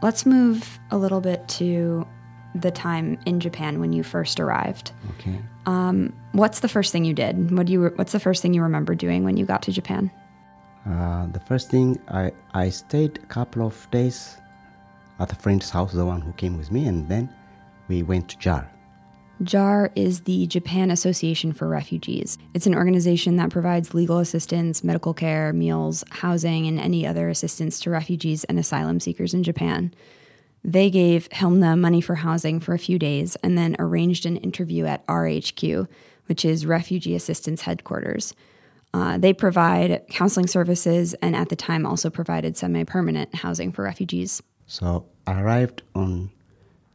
Let's 0.02 0.26
move 0.26 0.80
a 0.90 0.98
little 0.98 1.22
bit 1.22 1.48
to 1.60 2.08
the 2.56 2.72
time 2.72 3.18
in 3.26 3.40
Japan 3.40 3.80
when 3.80 3.94
you 3.94 4.04
first 4.04 4.40
arrived. 4.40 4.92
Okay. 5.12 5.40
Um, 5.66 6.14
what's 6.34 6.60
the 6.60 6.68
first 6.68 6.92
thing 6.92 7.06
you 7.06 7.14
did? 7.14 7.56
What 7.56 7.68
do 7.68 7.74
you? 7.74 7.94
What's 7.96 8.12
the 8.12 8.20
first 8.20 8.42
thing 8.42 8.54
you 8.54 8.64
remember 8.64 8.96
doing 8.96 9.24
when 9.24 9.38
you 9.38 9.46
got 9.46 9.62
to 9.64 9.72
Japan? 9.72 10.12
Uh, 10.86 11.28
the 11.28 11.40
first 11.40 11.70
thing 11.70 12.00
I 12.08 12.32
I 12.54 12.70
stayed 12.70 13.18
a 13.18 13.28
couple 13.28 13.66
of 13.66 13.90
days 13.92 14.38
at 15.20 15.32
a 15.32 15.36
friend's 15.36 15.70
house, 15.70 15.94
the 15.94 16.06
one 16.06 16.22
who 16.22 16.34
came 16.34 16.58
with 16.58 16.72
me, 16.72 16.88
and 16.88 17.08
then 17.08 17.30
we 17.88 18.02
went 18.04 18.30
to 18.30 18.38
JAR. 18.38 18.70
JAR 19.44 19.92
is 19.96 20.22
the 20.22 20.46
Japan 20.48 20.92
Association 20.92 21.52
for 21.54 21.68
Refugees. 21.68 22.38
It's 22.54 22.68
an 22.68 22.76
organization 22.76 23.38
that 23.38 23.50
provides 23.50 23.94
legal 23.94 24.20
assistance, 24.20 24.84
medical 24.84 25.14
care, 25.14 25.52
meals, 25.52 26.04
housing, 26.10 26.68
and 26.68 26.80
any 26.80 27.08
other 27.08 27.30
assistance 27.30 27.80
to 27.82 27.90
refugees 27.90 28.44
and 28.44 28.60
asylum 28.60 29.00
seekers 29.00 29.34
in 29.34 29.42
Japan. 29.44 29.94
They 30.64 30.92
gave 30.92 31.28
Hilmna 31.30 31.80
money 31.80 32.02
for 32.02 32.16
housing 32.16 32.60
for 32.60 32.74
a 32.74 32.80
few 32.80 33.00
days 33.00 33.36
and 33.38 33.58
then 33.58 33.76
arranged 33.80 34.26
an 34.26 34.38
interview 34.38 34.86
at 34.86 35.06
RHQ, 35.08 35.88
which 36.28 36.46
is 36.46 36.66
Refugee 36.66 37.16
Assistance 37.16 37.62
Headquarters. 37.62 38.36
Uh, 38.94 39.18
they 39.18 39.34
provide 39.34 40.04
counseling 40.10 40.48
services 40.48 41.16
and 41.16 41.36
at 41.36 41.50
the 41.50 41.56
time 41.56 41.86
also 41.86 42.10
provided 42.10 42.58
semi 42.58 42.84
permanent 42.84 43.34
housing 43.36 43.72
for 43.72 43.84
refugees. 43.84 44.44
So 44.68 45.06
I 45.26 45.42
arrived 45.42 45.82
on 45.96 46.30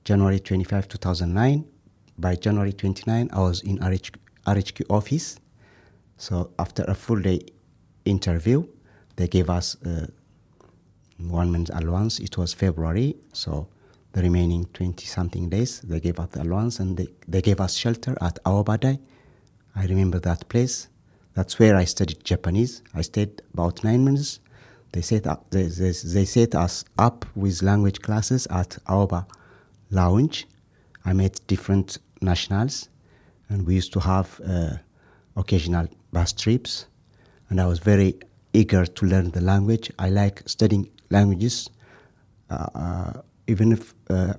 January 0.04 0.38
25, 0.38 0.86
2009. 0.88 1.64
By 2.18 2.36
January 2.36 2.72
29, 2.72 3.30
I 3.32 3.40
was 3.40 3.60
in 3.62 3.78
RHQ, 3.78 4.16
RHQ 4.46 4.86
office. 4.90 5.38
So 6.16 6.50
after 6.58 6.82
a 6.84 6.94
full 6.94 7.20
day 7.20 7.40
interview, 8.04 8.66
they 9.16 9.28
gave 9.28 9.50
us 9.50 9.76
uh, 9.84 10.06
one 11.18 11.52
month 11.52 11.70
allowance. 11.74 12.18
It 12.18 12.38
was 12.38 12.54
February, 12.54 13.16
so 13.32 13.68
the 14.12 14.22
remaining 14.22 14.64
20 14.72 15.04
something 15.06 15.50
days, 15.50 15.80
they 15.80 16.00
gave 16.00 16.18
us 16.18 16.30
the 16.30 16.42
allowance 16.42 16.80
and 16.80 16.96
they, 16.96 17.08
they 17.28 17.42
gave 17.42 17.60
us 17.60 17.74
shelter 17.74 18.16
at 18.22 18.42
Aobadai. 18.44 18.98
I 19.74 19.84
remember 19.86 20.18
that 20.20 20.48
place. 20.48 20.88
That's 21.34 21.58
where 21.58 21.76
I 21.76 21.84
studied 21.84 22.24
Japanese. 22.24 22.82
I 22.94 23.02
stayed 23.02 23.42
about 23.52 23.84
nine 23.84 24.06
months. 24.06 24.40
They 24.92 25.02
set 25.02 25.26
up, 25.26 25.50
they, 25.50 25.64
they, 25.64 25.90
they 25.90 26.24
set 26.24 26.54
us 26.54 26.82
up 26.96 27.26
with 27.34 27.62
language 27.62 28.00
classes 28.00 28.46
at 28.46 28.78
Aoba 28.88 29.26
Lounge. 29.90 30.46
I 31.04 31.12
met 31.12 31.38
different 31.46 31.98
nationals, 32.32 32.74
and 33.48 33.66
we 33.66 33.72
used 33.80 33.92
to 33.92 34.00
have 34.00 34.28
uh, 34.40 34.76
occasional 35.42 35.86
bus 36.12 36.32
trips. 36.32 36.86
And 37.48 37.60
I 37.60 37.66
was 37.66 37.78
very 37.78 38.10
eager 38.52 38.84
to 38.98 39.06
learn 39.06 39.30
the 39.30 39.40
language. 39.52 39.86
I 39.98 40.08
like 40.10 40.36
studying 40.46 40.84
languages, 41.10 41.70
uh, 42.50 42.66
uh, 42.74 43.12
even 43.46 43.72
if 43.72 43.94
uh, 44.10 44.34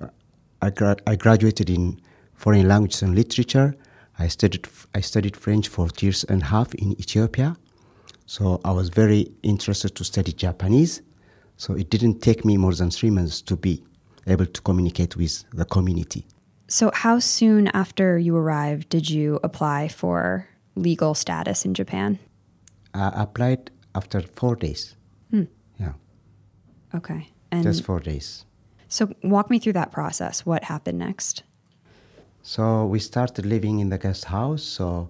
I, 0.66 0.70
gra- 0.70 1.02
I 1.06 1.16
graduated 1.16 1.68
in 1.70 2.00
foreign 2.34 2.68
languages 2.68 3.02
and 3.02 3.14
literature. 3.14 3.74
I 4.18 4.28
studied 4.28 4.66
I 4.98 5.00
studied 5.00 5.36
French 5.36 5.68
for 5.68 5.88
years 6.00 6.24
and 6.24 6.42
a 6.42 6.46
half 6.54 6.74
in 6.74 6.88
Ethiopia, 7.04 7.56
so 8.26 8.60
I 8.64 8.72
was 8.72 8.88
very 9.02 9.22
interested 9.42 9.90
to 9.94 10.04
study 10.04 10.32
Japanese. 10.32 11.02
So 11.56 11.74
it 11.74 11.90
didn't 11.90 12.20
take 12.20 12.44
me 12.44 12.56
more 12.56 12.74
than 12.74 12.90
three 12.90 13.10
months 13.10 13.42
to 13.42 13.56
be 13.56 13.82
able 14.26 14.46
to 14.46 14.60
communicate 14.60 15.16
with 15.16 15.44
the 15.52 15.64
community. 15.64 16.24
So, 16.70 16.90
how 16.92 17.18
soon 17.18 17.68
after 17.68 18.18
you 18.18 18.36
arrived 18.36 18.90
did 18.90 19.08
you 19.08 19.40
apply 19.42 19.88
for 19.88 20.46
legal 20.74 21.14
status 21.14 21.64
in 21.64 21.72
Japan? 21.72 22.18
I 22.92 23.22
applied 23.22 23.70
after 23.94 24.20
four 24.20 24.54
days. 24.54 24.94
Yeah, 25.80 25.92
Okay. 26.94 27.32
And 27.50 27.62
just 27.62 27.84
four 27.84 28.00
days. 28.00 28.44
so, 28.88 29.10
walk 29.22 29.48
me 29.50 29.58
through 29.58 29.74
that 29.74 29.92
process. 29.92 30.44
What 30.44 30.64
happened 30.64 30.98
next? 30.98 31.42
So 32.42 32.86
we 32.86 32.98
started 32.98 33.46
living 33.46 33.78
in 33.78 33.88
the 33.88 33.98
guest 33.98 34.26
house. 34.26 34.62
So 34.62 35.08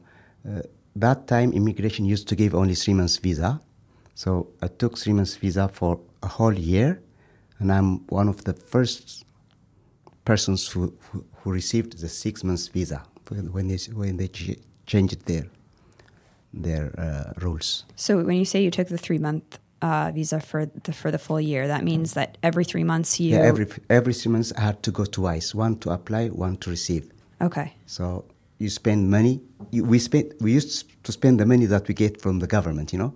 uh, 0.48 0.62
that 0.96 1.26
time, 1.26 1.52
immigration 1.52 2.04
used 2.04 2.28
to 2.28 2.36
give 2.36 2.54
only 2.54 2.74
three 2.74 2.94
months 2.94 3.16
visa. 3.16 3.60
So 4.14 4.48
I 4.62 4.68
took 4.68 4.98
three 4.98 5.12
months 5.12 5.36
visa 5.36 5.68
for 5.68 6.00
a 6.22 6.28
whole 6.28 6.52
year, 6.52 7.00
and 7.58 7.72
I'm 7.72 8.06
one 8.08 8.28
of 8.28 8.44
the 8.44 8.52
first 8.52 9.24
persons 10.28 10.68
who, 10.68 10.82
who, 11.06 11.24
who 11.38 11.50
received 11.60 11.90
the 12.04 12.08
six 12.08 12.44
months 12.44 12.68
visa 12.68 13.00
when 13.54 13.66
they 13.70 13.78
when 14.00 14.16
they 14.20 14.28
ch- 14.28 14.60
changed 14.92 15.20
their 15.30 15.46
their 16.66 16.86
uh, 17.06 17.32
rules. 17.44 17.68
So, 17.96 18.10
when 18.28 18.36
you 18.42 18.44
say 18.52 18.58
you 18.66 18.70
took 18.70 18.88
the 18.88 19.02
three 19.06 19.22
month 19.28 19.58
uh, 19.88 20.10
visa 20.14 20.38
for 20.40 20.60
the 20.84 20.92
for 20.92 21.10
the 21.10 21.18
full 21.26 21.40
year, 21.40 21.62
that 21.74 21.82
means 21.90 22.08
that 22.18 22.30
every 22.48 22.64
three 22.70 22.84
months 22.92 23.10
you 23.20 23.28
Yeah, 23.34 23.50
every 23.52 23.66
every 23.98 24.14
three 24.18 24.32
months 24.34 24.50
I 24.60 24.62
had 24.70 24.78
to 24.86 24.90
go 24.98 25.04
twice: 25.18 25.48
one 25.66 25.74
to 25.82 25.88
apply, 25.98 26.22
one 26.46 26.54
to 26.62 26.70
receive. 26.76 27.04
okay. 27.48 27.68
So 27.86 28.04
you 28.62 28.70
spend 28.70 29.00
money. 29.18 29.34
You, 29.74 29.82
we 29.92 29.98
spend. 30.08 30.26
We 30.44 30.50
used 30.60 30.72
to 31.06 31.10
spend 31.18 31.34
the 31.42 31.46
money 31.52 31.66
that 31.74 31.84
we 31.88 31.94
get 32.04 32.12
from 32.24 32.34
the 32.44 32.48
government. 32.56 32.92
You 32.92 32.98
know, 33.02 33.12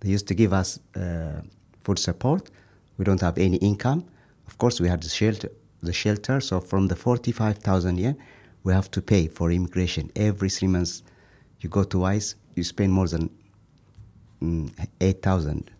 they 0.00 0.10
used 0.16 0.26
to 0.30 0.34
give 0.34 0.52
us 0.60 0.68
uh, 0.96 1.40
food 1.84 1.98
support. 2.08 2.42
We 2.98 3.04
don't 3.08 3.22
have 3.28 3.36
any 3.46 3.58
income. 3.70 4.00
Of 4.50 4.54
course, 4.62 4.76
we 4.84 4.88
had 4.88 5.00
the 5.02 5.12
shelter. 5.20 5.50
The 5.82 5.92
shelter. 5.92 6.40
So 6.40 6.60
from 6.60 6.88
the 6.88 6.96
forty-five 6.96 7.58
thousand 7.58 7.98
yen, 7.98 8.16
we 8.64 8.72
have 8.72 8.90
to 8.90 9.00
pay 9.00 9.28
for 9.28 9.50
immigration 9.52 10.10
every 10.16 10.50
three 10.50 10.68
months. 10.68 11.02
You 11.60 11.68
go 11.68 11.84
twice. 11.84 12.34
You 12.54 12.64
spend 12.64 12.92
more 12.92 13.08
than 13.08 13.30
mm, 14.42 14.70
eight 15.00 15.22
thousand. 15.22 15.70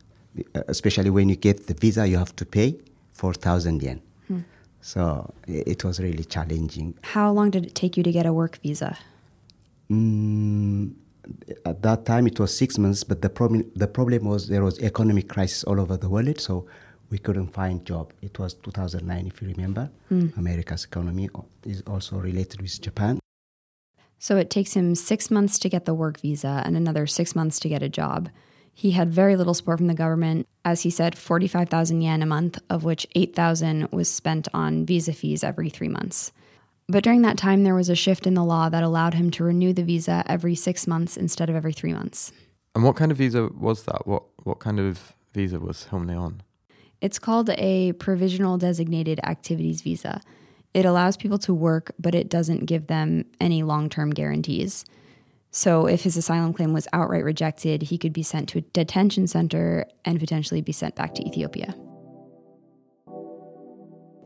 Uh, 0.55 0.63
Especially 0.69 1.11
when 1.11 1.29
you 1.29 1.37
get 1.37 1.67
the 1.67 1.75
visa, 1.75 2.07
you 2.07 2.17
have 2.17 2.35
to 2.37 2.47
pay 2.47 2.79
four 3.13 3.35
thousand 3.35 3.83
yen. 3.83 4.01
So 4.81 5.35
it 5.49 5.83
was 5.83 5.99
really 5.99 6.25
challenging. 6.25 6.95
How 7.03 7.33
long 7.33 7.51
did 7.51 7.67
it 7.67 7.75
take 7.75 7.97
you 7.97 8.05
to 8.05 8.13
get 8.13 8.25
a 8.27 8.33
work 8.33 8.59
visa? 8.63 8.97
Mm, 9.91 10.95
at 11.67 11.83
that 11.83 12.07
time, 12.07 12.29
it 12.29 12.39
was 12.39 12.57
six 12.57 12.79
months, 12.79 13.03
but 13.03 13.21
the 13.21 13.29
problem 13.29 13.69
the 13.75 13.89
problem 13.89 14.25
was 14.25 14.47
there 14.47 14.63
was 14.63 14.79
economic 14.79 15.29
crisis 15.29 15.65
all 15.65 15.81
over 15.81 15.97
the 15.97 16.09
world, 16.09 16.41
so 16.41 16.67
we 17.11 17.19
couldn't 17.19 17.49
find 17.49 17.85
job. 17.85 18.13
It 18.23 18.39
was 18.39 18.55
2009, 18.55 19.27
if 19.27 19.43
you 19.43 19.49
remember. 19.49 19.91
Hmm. 20.09 20.29
America's 20.37 20.85
economy 20.85 21.29
is 21.65 21.83
also 21.87 22.17
related 22.17 22.61
with 22.61 22.81
Japan. 22.81 23.19
So 24.19 24.37
it 24.37 24.51
takes 24.51 24.75
him 24.75 24.95
six 24.95 25.31
months 25.31 25.59
to 25.61 25.69
get 25.69 25.85
the 25.85 25.95
work 25.95 26.21
visa 26.21 26.63
and 26.65 26.77
another 26.77 27.07
six 27.07 27.37
months 27.37 27.61
to 27.61 27.69
get 27.69 27.83
a 27.83 27.89
job. 27.89 28.29
He 28.75 28.93
had 28.93 29.13
very 29.13 29.37
little 29.37 29.55
support 29.55 29.79
from 29.79 29.87
the 29.87 29.95
government. 29.95 30.47
As 30.65 30.83
he 30.83 30.91
said, 30.91 31.17
45,000 31.17 32.01
yen 32.01 32.23
a 32.23 32.27
month, 32.27 32.59
of 32.69 32.85
which 32.85 33.07
8,000 33.15 33.89
was 33.91 34.09
spent 34.09 34.49
on 34.53 34.85
visa 34.87 35.13
fees 35.13 35.43
every 35.43 35.71
three 35.71 35.89
months. 35.89 36.33
But 36.89 37.05
during 37.05 37.23
that 37.23 37.37
time, 37.37 37.65
there 37.65 37.75
was 37.75 37.89
a 37.89 37.95
shift 37.95 38.27
in 38.27 38.35
the 38.35 38.45
law 38.45 38.69
that 38.69 38.83
allowed 38.83 39.15
him 39.15 39.31
to 39.33 39.45
renew 39.45 39.73
the 39.73 39.83
visa 39.83 40.25
every 40.27 40.55
six 40.55 40.87
months 40.87 41.17
instead 41.17 41.51
of 41.51 41.57
every 41.57 41.73
three 41.73 41.93
months. 41.93 42.33
And 42.75 42.85
what 42.85 42.97
kind 42.97 43.11
of 43.11 43.19
visa 43.19 43.49
was 43.59 43.83
that? 43.85 44.07
What 44.07 44.23
what 44.45 44.61
kind 44.61 44.79
of 44.79 45.15
visa 45.35 45.59
was 45.59 45.89
Hilne 45.91 46.17
on? 46.17 46.43
It's 47.01 47.19
called 47.19 47.51
a 47.51 47.93
provisional 47.93 48.59
designated 48.59 49.21
activities 49.23 49.83
visa. 49.83 50.21
It 50.75 50.85
allows 50.85 51.17
people 51.17 51.39
to 51.39 51.55
work, 51.55 51.93
but 51.99 52.15
it 52.15 52.29
doesn't 52.29 52.67
give 52.67 52.89
them 52.89 53.25
any 53.41 53.63
long 53.63 53.89
term 53.89 54.11
guarantees. 54.11 54.85
So, 55.51 55.87
if 55.87 56.03
his 56.03 56.17
asylum 56.17 56.53
claim 56.53 56.73
was 56.73 56.87
outright 56.93 57.25
rejected, 57.25 57.83
he 57.83 57.99
could 57.99 58.13
be 58.13 58.23
sent 58.23 58.51
to 58.51 58.59
a 58.59 58.61
detention 58.61 59.27
center 59.27 59.87
and 60.05 60.21
potentially 60.21 60.61
be 60.61 60.73
sent 60.73 60.95
back 60.95 61.15
to 61.15 61.27
Ethiopia. 61.27 61.75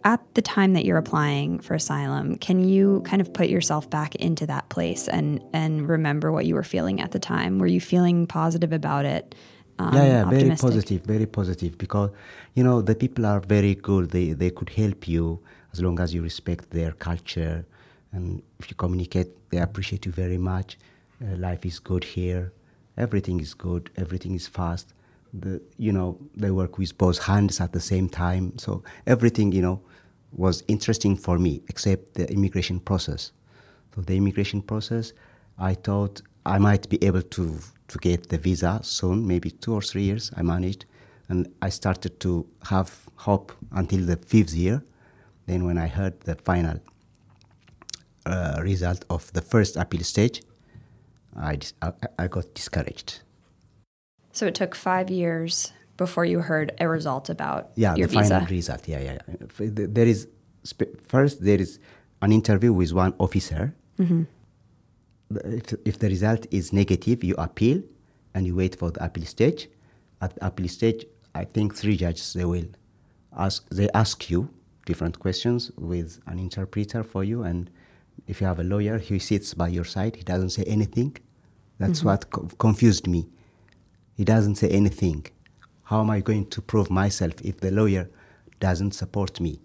At 0.05 0.21
the 0.35 0.43
time 0.43 0.73
that 0.73 0.85
you're 0.85 0.99
applying 0.99 1.61
for 1.61 1.75
asylum, 1.75 2.37
can 2.37 2.65
you 2.69 3.03
kind 3.05 3.23
of 3.23 3.33
put 3.33 3.49
yourself 3.49 3.89
back 3.89 4.17
into 4.17 4.47
that 4.47 4.69
place 4.69 5.07
and, 5.07 5.41
and 5.53 5.89
remember 5.89 6.33
what 6.33 6.45
you 6.45 6.57
were 6.57 6.65
feeling 6.65 7.01
at 7.01 7.13
the 7.13 7.21
time? 7.21 7.61
Were 7.61 7.69
you 7.69 7.81
feeling 7.81 8.27
positive 8.27 8.73
about 8.73 9.05
it? 9.05 9.37
Um, 9.83 9.95
yeah, 9.95 10.05
yeah, 10.05 10.25
very 10.31 10.57
positive, 10.57 11.03
very 11.03 11.27
positive. 11.27 11.77
Because 11.79 12.11
you 12.55 12.63
know 12.63 12.83
the 12.83 12.95
people 12.95 13.27
are 13.27 13.41
very 13.41 13.75
good. 13.75 14.11
They 14.11 14.33
they 14.33 14.51
could 14.51 14.71
help 14.71 15.09
you 15.09 15.41
as 15.73 15.81
long 15.81 16.01
as 16.01 16.15
you 16.15 16.23
respect 16.23 16.71
their 16.71 16.93
culture, 16.93 17.65
and 18.13 18.43
if 18.61 18.71
you 18.71 18.77
communicate, 18.77 19.29
they 19.51 19.59
appreciate 19.59 20.07
you 20.07 20.13
very 20.13 20.39
much. 20.39 20.79
Uh, 21.23 21.37
life 21.37 21.65
is 21.67 21.79
good 21.79 22.05
here. 22.05 22.53
Everything 22.97 23.41
is 23.41 23.55
good. 23.55 23.91
Everything 23.97 24.35
is 24.35 24.47
fast. 24.47 24.93
The 25.33 25.61
you 25.79 25.93
know 25.93 26.19
they 26.37 26.51
work 26.51 26.79
with 26.79 26.97
both 26.99 27.19
hands 27.31 27.61
at 27.61 27.73
the 27.73 27.81
same 27.81 28.09
time. 28.09 28.59
So 28.59 28.83
everything 29.07 29.53
you 29.53 29.63
know 29.63 29.81
was 30.33 30.63
interesting 30.69 31.17
for 31.17 31.39
me, 31.39 31.63
except 31.69 32.15
the 32.15 32.31
immigration 32.33 32.81
process. 32.81 33.33
So 33.95 34.01
the 34.01 34.17
immigration 34.17 34.63
process, 34.63 35.13
I 35.59 35.75
thought 35.75 36.23
I 36.47 36.59
might 36.59 36.89
be 36.89 36.99
able 37.05 37.23
to 37.23 37.59
to 37.93 37.99
get 37.99 38.29
the 38.29 38.39
visa 38.39 38.81
soon, 38.83 39.27
maybe 39.27 39.51
two 39.51 39.75
or 39.75 39.83
three 39.83 40.03
years. 40.03 40.31
I 40.37 40.43
managed, 40.43 40.85
and 41.29 41.47
I 41.67 41.71
started 41.71 42.19
to 42.21 42.47
have 42.71 42.91
hope 43.17 43.53
until 43.71 44.05
the 44.07 44.17
fifth 44.17 44.55
year. 44.55 44.83
Then, 45.47 45.65
when 45.65 45.79
I 45.79 45.89
heard 45.89 46.21
the 46.21 46.35
final 46.35 46.79
uh, 48.27 48.61
result 48.63 49.05
of 49.09 49.33
the 49.33 49.41
first 49.41 49.77
appeal 49.77 50.03
stage, 50.05 50.43
I, 51.37 51.57
dis- 51.57 51.75
I 51.83 51.93
I 52.19 52.29
got 52.29 52.55
discouraged. 52.55 53.21
So 54.33 54.47
it 54.47 54.55
took 54.55 54.75
five 54.75 55.11
years 55.11 55.73
before 55.97 56.25
you 56.25 56.41
heard 56.41 56.73
a 56.81 56.89
result 56.89 57.29
about 57.31 57.71
Yeah, 57.77 57.95
your 57.97 58.09
the 58.09 58.19
visa. 58.19 58.29
final 58.35 58.47
result. 58.47 58.89
Yeah, 58.89 59.01
yeah. 59.01 59.19
yeah. 59.29 59.71
There 59.99 60.07
is 60.07 60.27
first 61.09 61.43
there 61.45 61.61
is 61.61 61.79
an 62.21 62.33
interview 62.33 62.73
with 62.73 62.93
one 62.93 63.13
officer. 63.19 63.75
The- 63.99 64.27
If, 65.45 65.75
if 65.85 65.99
the 65.99 66.09
result 66.09 66.47
is 66.51 66.73
negative, 66.73 67.25
you 67.25 67.35
appeal 67.37 67.83
and 68.35 68.47
you 68.47 68.57
wait 68.57 68.77
for 68.77 68.91
the 68.91 69.05
appeal 69.05 69.25
stage. 69.25 69.69
At 70.21 70.35
the 70.35 70.47
appeal 70.47 70.69
stage, 70.69 71.07
I 71.35 71.45
think 71.45 71.75
three 71.75 71.97
judges 71.97 72.33
they 72.33 72.45
will 72.45 72.69
ask 73.37 73.69
they 73.71 73.89
ask 73.91 74.31
you 74.31 74.51
different 74.85 75.19
questions 75.19 75.71
with 75.77 76.21
an 76.27 76.39
interpreter 76.39 77.03
for 77.03 77.25
you, 77.25 77.43
and 77.43 77.71
if 78.27 78.41
you 78.41 78.47
have 78.47 78.59
a 78.59 78.65
lawyer, 78.65 78.99
he 78.99 79.19
sits 79.19 79.55
by 79.55 79.69
your 79.69 79.85
side. 79.85 80.17
He 80.17 80.23
doesn't 80.23 80.51
say 80.51 80.65
anything. 80.65 81.17
That's 81.79 82.01
mm-hmm. 82.01 82.09
what 82.09 82.31
co- 82.31 82.49
confused 82.59 83.07
me. 83.07 83.29
He 84.15 84.25
doesn't 84.25 84.57
say 84.57 84.69
anything. 84.69 85.27
How 85.85 86.01
am 86.01 86.11
I 86.11 86.21
going 86.21 86.47
to 86.47 86.63
prove 86.63 86.91
myself 86.91 87.35
if 87.43 87.61
the 87.61 87.71
lawyer 87.71 88.09
doesn't 88.61 88.93
support 88.93 89.41
me? 89.41 89.61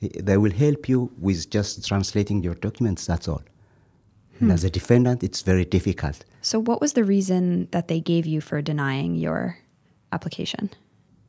They 0.00 0.36
will 0.36 0.52
help 0.52 0.88
you 0.88 1.12
with 1.18 1.48
just 1.48 1.86
translating 1.86 2.42
your 2.42 2.54
documents, 2.54 3.06
that's 3.06 3.28
all. 3.28 3.42
And 4.42 4.52
as 4.52 4.64
a 4.64 4.70
defendant, 4.70 5.22
it's 5.22 5.42
very 5.42 5.64
difficult. 5.64 6.24
So, 6.40 6.58
what 6.58 6.80
was 6.80 6.94
the 6.94 7.04
reason 7.04 7.68
that 7.70 7.86
they 7.86 8.00
gave 8.00 8.26
you 8.26 8.40
for 8.40 8.60
denying 8.60 9.14
your 9.14 9.58
application? 10.10 10.70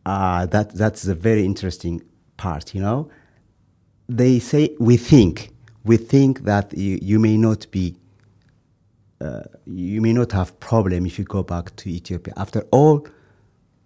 Uh, 0.05 0.47
that, 0.47 0.73
that's 0.75 1.07
a 1.07 1.15
very 1.15 1.45
interesting 1.45 2.01
part, 2.37 2.73
you 2.73 2.81
know. 2.81 3.09
They 4.09 4.39
say, 4.39 4.75
we 4.79 4.97
think, 4.97 5.51
we 5.85 5.97
think 5.97 6.43
that 6.43 6.75
you, 6.75 6.99
you 7.01 7.19
may 7.19 7.37
not 7.37 7.69
be, 7.71 7.95
uh, 9.21 9.43
you 9.65 10.01
may 10.01 10.11
not 10.11 10.31
have 10.31 10.59
problem 10.59 11.05
if 11.05 11.17
you 11.17 11.23
go 11.25 11.43
back 11.43 11.75
to 11.77 11.89
Ethiopia. 11.89 12.33
After 12.35 12.65
all 12.71 13.07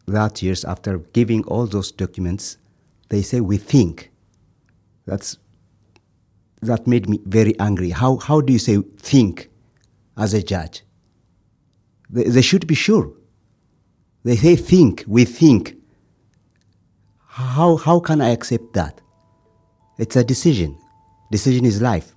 that 0.08 0.42
years, 0.42 0.66
after 0.66 1.00
giving 1.14 1.44
all 1.44 1.68
those 1.68 1.92
documents, 1.92 2.58
they 3.10 3.22
say, 3.22 3.42
we 3.42 3.58
think. 3.58 4.10
That's, 5.06 5.38
that 6.62 6.88
made 6.88 7.08
me 7.10 7.20
very 7.26 7.58
angry. 7.60 7.92
How, 7.92 8.18
how 8.18 8.42
do 8.42 8.52
you 8.52 8.60
say 8.60 8.82
think 8.98 9.50
as 10.18 10.34
a 10.34 10.42
judge? 10.42 10.84
They, 12.10 12.24
they 12.24 12.42
should 12.42 12.68
be 12.68 12.76
sure. 12.76 13.12
They 14.24 14.36
say 14.36 14.56
think, 14.56 15.04
we 15.08 15.26
think. 15.26 15.76
How, 17.28 17.78
how 17.78 18.00
can 18.00 18.22
I 18.22 18.30
accept 18.30 18.74
that? 18.74 19.00
It's 19.98 20.16
a 20.16 20.24
decision. 20.24 20.78
Decision 21.32 21.66
is 21.66 21.82
life. 21.82 22.14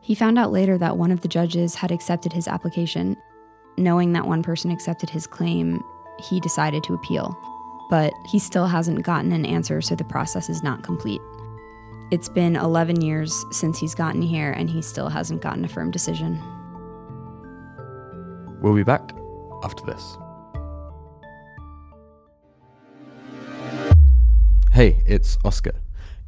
He 0.00 0.14
found 0.14 0.38
out 0.38 0.52
later 0.52 0.76
that 0.78 0.98
one 0.98 1.10
of 1.10 1.22
the 1.22 1.28
judges 1.28 1.74
had 1.74 1.90
accepted 1.90 2.32
his 2.32 2.46
application. 2.46 3.16
Knowing 3.78 4.12
that 4.12 4.26
one 4.26 4.42
person 4.42 4.70
accepted 4.70 5.08
his 5.08 5.26
claim, 5.26 5.82
he 6.18 6.40
decided 6.40 6.84
to 6.84 6.94
appeal. 6.94 7.36
But 7.88 8.12
he 8.30 8.38
still 8.38 8.66
hasn't 8.66 9.02
gotten 9.02 9.32
an 9.32 9.46
answer, 9.46 9.80
so 9.80 9.94
the 9.94 10.04
process 10.04 10.50
is 10.50 10.62
not 10.62 10.82
complete. 10.82 11.20
It's 12.10 12.28
been 12.28 12.56
11 12.56 13.00
years 13.00 13.44
since 13.50 13.78
he's 13.78 13.94
gotten 13.94 14.20
here, 14.20 14.52
and 14.52 14.68
he 14.68 14.82
still 14.82 15.08
hasn't 15.08 15.40
gotten 15.40 15.64
a 15.64 15.68
firm 15.68 15.90
decision. 15.90 16.38
We'll 18.60 18.74
be 18.74 18.82
back 18.82 19.12
after 19.62 19.84
this. 19.86 20.16
Hey, 24.72 25.02
it's 25.06 25.38
Oscar. 25.44 25.72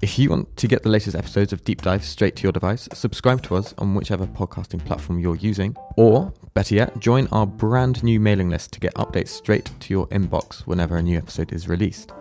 If 0.01 0.19
you 0.19 0.31
want 0.31 0.57
to 0.57 0.69
get 0.69 0.83
the 0.83 0.89
latest 0.89 1.17
episodes 1.17 1.53
of 1.53 1.65
Deep 1.65 1.83
Dive 1.83 2.05
straight 2.05 2.37
to 2.37 2.43
your 2.45 2.53
device, 2.53 2.89
subscribe 2.93 3.43
to 3.45 3.57
us 3.57 3.75
on 3.77 3.95
whichever 3.95 4.27
podcasting 4.27 4.85
platform 4.85 5.19
you're 5.19 5.37
using, 5.37 5.77
or 5.97 6.33
better 6.55 6.75
yet, 6.75 6.99
join 6.99 7.29
our 7.33 7.47
brand 7.47 8.03
new 8.03 8.19
mailing 8.19 8.49
list 8.49 8.73
to 8.73 8.81
get 8.81 8.95
updates 8.95 9.29
straight 9.29 9.71
to 9.81 9.93
your 9.93 10.07
inbox 10.09 10.61
whenever 10.67 10.97
a 10.97 11.03
new 11.03 11.19
episode 11.19 11.53
is 11.53 11.69
released. 11.69 12.13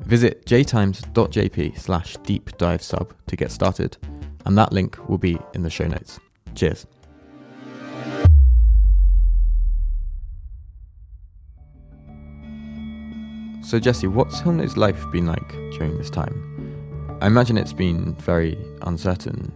Visit 0.00 0.44
jtimes.jp 0.46 1.78
slash 1.78 2.16
deep 2.24 2.56
dive 2.58 2.82
sub 2.82 3.14
to 3.26 3.36
get 3.36 3.50
started, 3.52 3.96
and 4.44 4.56
that 4.58 4.72
link 4.72 4.98
will 5.08 5.18
be 5.18 5.38
in 5.54 5.62
the 5.62 5.70
show 5.70 5.86
notes. 5.86 6.18
Cheers. 6.54 6.86
So, 13.62 13.78
Jesse, 13.78 14.08
what's 14.08 14.40
Hilna's 14.40 14.76
life 14.76 15.08
been 15.12 15.26
like 15.26 15.48
during 15.72 15.96
this 15.96 16.10
time? 16.10 17.18
I 17.20 17.26
imagine 17.26 17.56
it's 17.56 17.72
been 17.72 18.14
very 18.16 18.58
uncertain. 18.82 19.52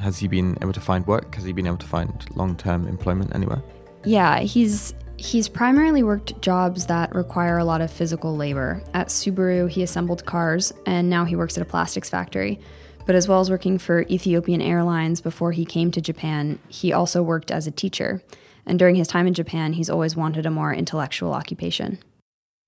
Has 0.00 0.18
he 0.18 0.28
been 0.28 0.56
able 0.62 0.74
to 0.74 0.80
find 0.80 1.04
work? 1.06 1.34
Has 1.34 1.44
he 1.44 1.52
been 1.52 1.66
able 1.66 1.78
to 1.78 1.86
find 1.86 2.24
long 2.36 2.56
term 2.56 2.86
employment 2.86 3.34
anywhere? 3.34 3.62
Yeah, 4.04 4.40
he's 4.40 4.94
he's 5.18 5.48
primarily 5.48 6.02
worked 6.02 6.40
jobs 6.40 6.86
that 6.86 7.14
require 7.14 7.58
a 7.58 7.64
lot 7.64 7.80
of 7.80 7.90
physical 7.90 8.36
labor. 8.36 8.82
At 8.94 9.08
Subaru, 9.08 9.68
he 9.68 9.82
assembled 9.82 10.24
cars, 10.24 10.72
and 10.86 11.10
now 11.10 11.24
he 11.24 11.36
works 11.36 11.58
at 11.58 11.62
a 11.62 11.66
plastics 11.66 12.08
factory. 12.08 12.60
But 13.04 13.14
as 13.14 13.26
well 13.26 13.40
as 13.40 13.50
working 13.50 13.78
for 13.78 14.02
Ethiopian 14.02 14.62
Airlines 14.62 15.20
before 15.20 15.52
he 15.52 15.64
came 15.64 15.90
to 15.92 16.00
Japan, 16.00 16.58
he 16.68 16.92
also 16.92 17.22
worked 17.22 17.50
as 17.50 17.66
a 17.66 17.70
teacher. 17.70 18.22
And 18.66 18.78
during 18.78 18.96
his 18.96 19.08
time 19.08 19.26
in 19.26 19.34
Japan, 19.34 19.72
he's 19.72 19.90
always 19.90 20.14
wanted 20.14 20.44
a 20.46 20.50
more 20.50 20.72
intellectual 20.74 21.32
occupation. 21.32 21.98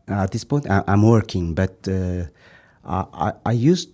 At 0.09 0.33
this 0.33 0.45
point, 0.45 0.69
I, 0.69 0.83
am 0.89 1.03
working, 1.03 1.55
but 1.55 1.87
uh, 1.87 2.25
I, 2.85 3.33
I 3.45 3.53
used 3.53 3.91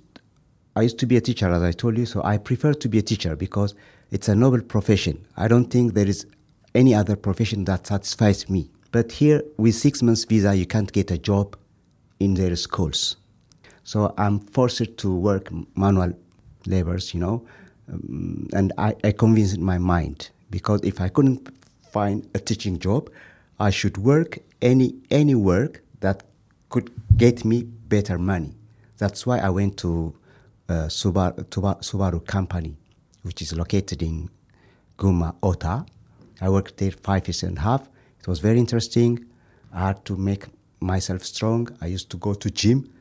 I 0.76 0.82
used 0.82 0.98
to 0.98 1.06
be 1.06 1.16
a 1.16 1.20
teacher, 1.20 1.50
as 1.50 1.62
I 1.62 1.72
told 1.72 1.96
you. 1.96 2.06
So 2.06 2.22
I 2.22 2.36
prefer 2.38 2.74
to 2.74 2.88
be 2.88 2.98
a 2.98 3.02
teacher 3.02 3.34
because 3.34 3.74
it's 4.10 4.28
a 4.28 4.34
noble 4.34 4.60
profession. 4.60 5.26
I 5.36 5.48
don't 5.48 5.70
think 5.70 5.94
there 5.94 6.06
is 6.06 6.26
any 6.76 6.94
other 6.94 7.16
profession 7.16 7.64
that 7.64 7.86
satisfies 7.86 8.48
me. 8.48 8.70
But 8.92 9.12
here, 9.12 9.42
with 9.56 9.74
six 9.74 10.02
months 10.02 10.24
visa, 10.24 10.54
you 10.54 10.66
can't 10.66 10.92
get 10.92 11.10
a 11.10 11.18
job 11.18 11.56
in 12.20 12.34
their 12.34 12.54
schools. 12.56 13.16
So 13.82 14.14
I'm 14.16 14.40
forced 14.40 14.96
to 14.96 15.14
work 15.14 15.50
manual 15.76 16.12
labors, 16.66 17.14
you 17.14 17.20
know. 17.20 17.46
Um, 17.92 18.48
and 18.52 18.72
I, 18.78 18.94
I 19.04 19.12
convinced 19.12 19.58
my 19.58 19.78
mind 19.78 20.30
because 20.50 20.80
if 20.82 21.00
I 21.00 21.08
couldn't 21.08 21.48
find 21.90 22.28
a 22.34 22.38
teaching 22.38 22.78
job, 22.78 23.10
I 23.58 23.70
should 23.70 23.96
work 23.96 24.38
any 24.60 24.94
any 25.10 25.34
work 25.34 25.82
that 26.00 26.24
could 26.68 26.90
get 27.16 27.44
me 27.44 27.62
better 27.62 28.18
money. 28.18 28.54
That's 28.98 29.26
why 29.26 29.38
I 29.38 29.50
went 29.50 29.76
to 29.78 30.14
uh, 30.68 30.88
Subaru, 30.88 31.44
Subaru 31.44 32.26
company, 32.26 32.76
which 33.22 33.40
is 33.40 33.54
located 33.56 34.02
in 34.02 34.30
Gunma, 34.98 35.36
Ota. 35.42 35.86
I 36.40 36.48
worked 36.48 36.76
there 36.76 36.90
five 36.90 37.26
years 37.26 37.42
and 37.42 37.58
a 37.58 37.60
half. 37.60 37.88
It 38.20 38.28
was 38.28 38.40
very 38.40 38.58
interesting. 38.58 39.24
I 39.72 39.88
had 39.88 40.04
to 40.06 40.16
make 40.16 40.44
myself 40.80 41.22
strong. 41.24 41.68
I 41.80 41.86
used 41.86 42.10
to 42.10 42.16
go 42.16 42.34
to 42.34 42.50
gym. 42.50 42.92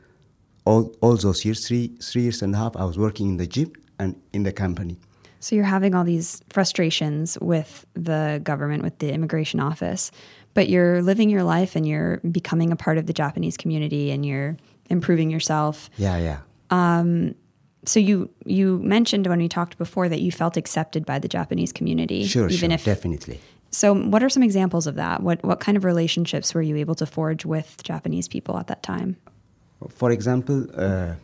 All, 0.64 0.92
all 1.00 1.16
those 1.16 1.44
years, 1.44 1.66
three, 1.66 1.88
three 2.02 2.22
years 2.22 2.42
and 2.42 2.54
a 2.54 2.58
half, 2.58 2.76
I 2.76 2.84
was 2.84 2.98
working 2.98 3.28
in 3.28 3.36
the 3.36 3.46
gym 3.46 3.72
and 3.98 4.20
in 4.32 4.42
the 4.42 4.52
company. 4.52 4.98
So 5.40 5.54
you're 5.54 5.64
having 5.64 5.94
all 5.94 6.04
these 6.04 6.42
frustrations 6.50 7.38
with 7.40 7.86
the 7.94 8.40
government, 8.42 8.82
with 8.82 8.98
the 8.98 9.12
immigration 9.12 9.60
office, 9.60 10.10
but 10.54 10.68
you're 10.68 11.02
living 11.02 11.30
your 11.30 11.44
life 11.44 11.76
and 11.76 11.86
you're 11.86 12.16
becoming 12.18 12.72
a 12.72 12.76
part 12.76 12.98
of 12.98 13.06
the 13.06 13.12
Japanese 13.12 13.56
community 13.56 14.10
and 14.10 14.24
you're 14.26 14.56
improving 14.90 15.30
yourself. 15.30 15.88
Yeah, 15.98 16.16
yeah. 16.18 16.38
Um, 16.70 17.34
so 17.88 18.00
you 18.00 18.30
you 18.44 18.78
mentioned 18.78 19.26
when 19.26 19.38
we 19.38 19.48
talked 19.48 19.78
before 19.78 20.08
that 20.08 20.20
you 20.20 20.32
felt 20.32 20.56
accepted 20.56 21.06
by 21.06 21.18
the 21.18 21.28
Japanese 21.28 21.72
community. 21.72 22.24
Sure, 22.24 22.48
even 22.48 22.70
sure, 22.70 22.74
if, 22.74 22.84
definitely. 22.84 23.40
So, 23.70 23.94
what 23.94 24.22
are 24.22 24.28
some 24.28 24.42
examples 24.42 24.86
of 24.86 24.94
that? 24.96 25.22
What 25.22 25.42
what 25.44 25.60
kind 25.60 25.76
of 25.76 25.84
relationships 25.84 26.54
were 26.54 26.62
you 26.62 26.76
able 26.76 26.94
to 26.96 27.06
forge 27.06 27.44
with 27.44 27.82
Japanese 27.82 28.28
people 28.28 28.58
at 28.58 28.66
that 28.68 28.82
time? 28.82 29.16
For 29.88 30.10
example, 30.10 30.66
uh, 30.74 31.14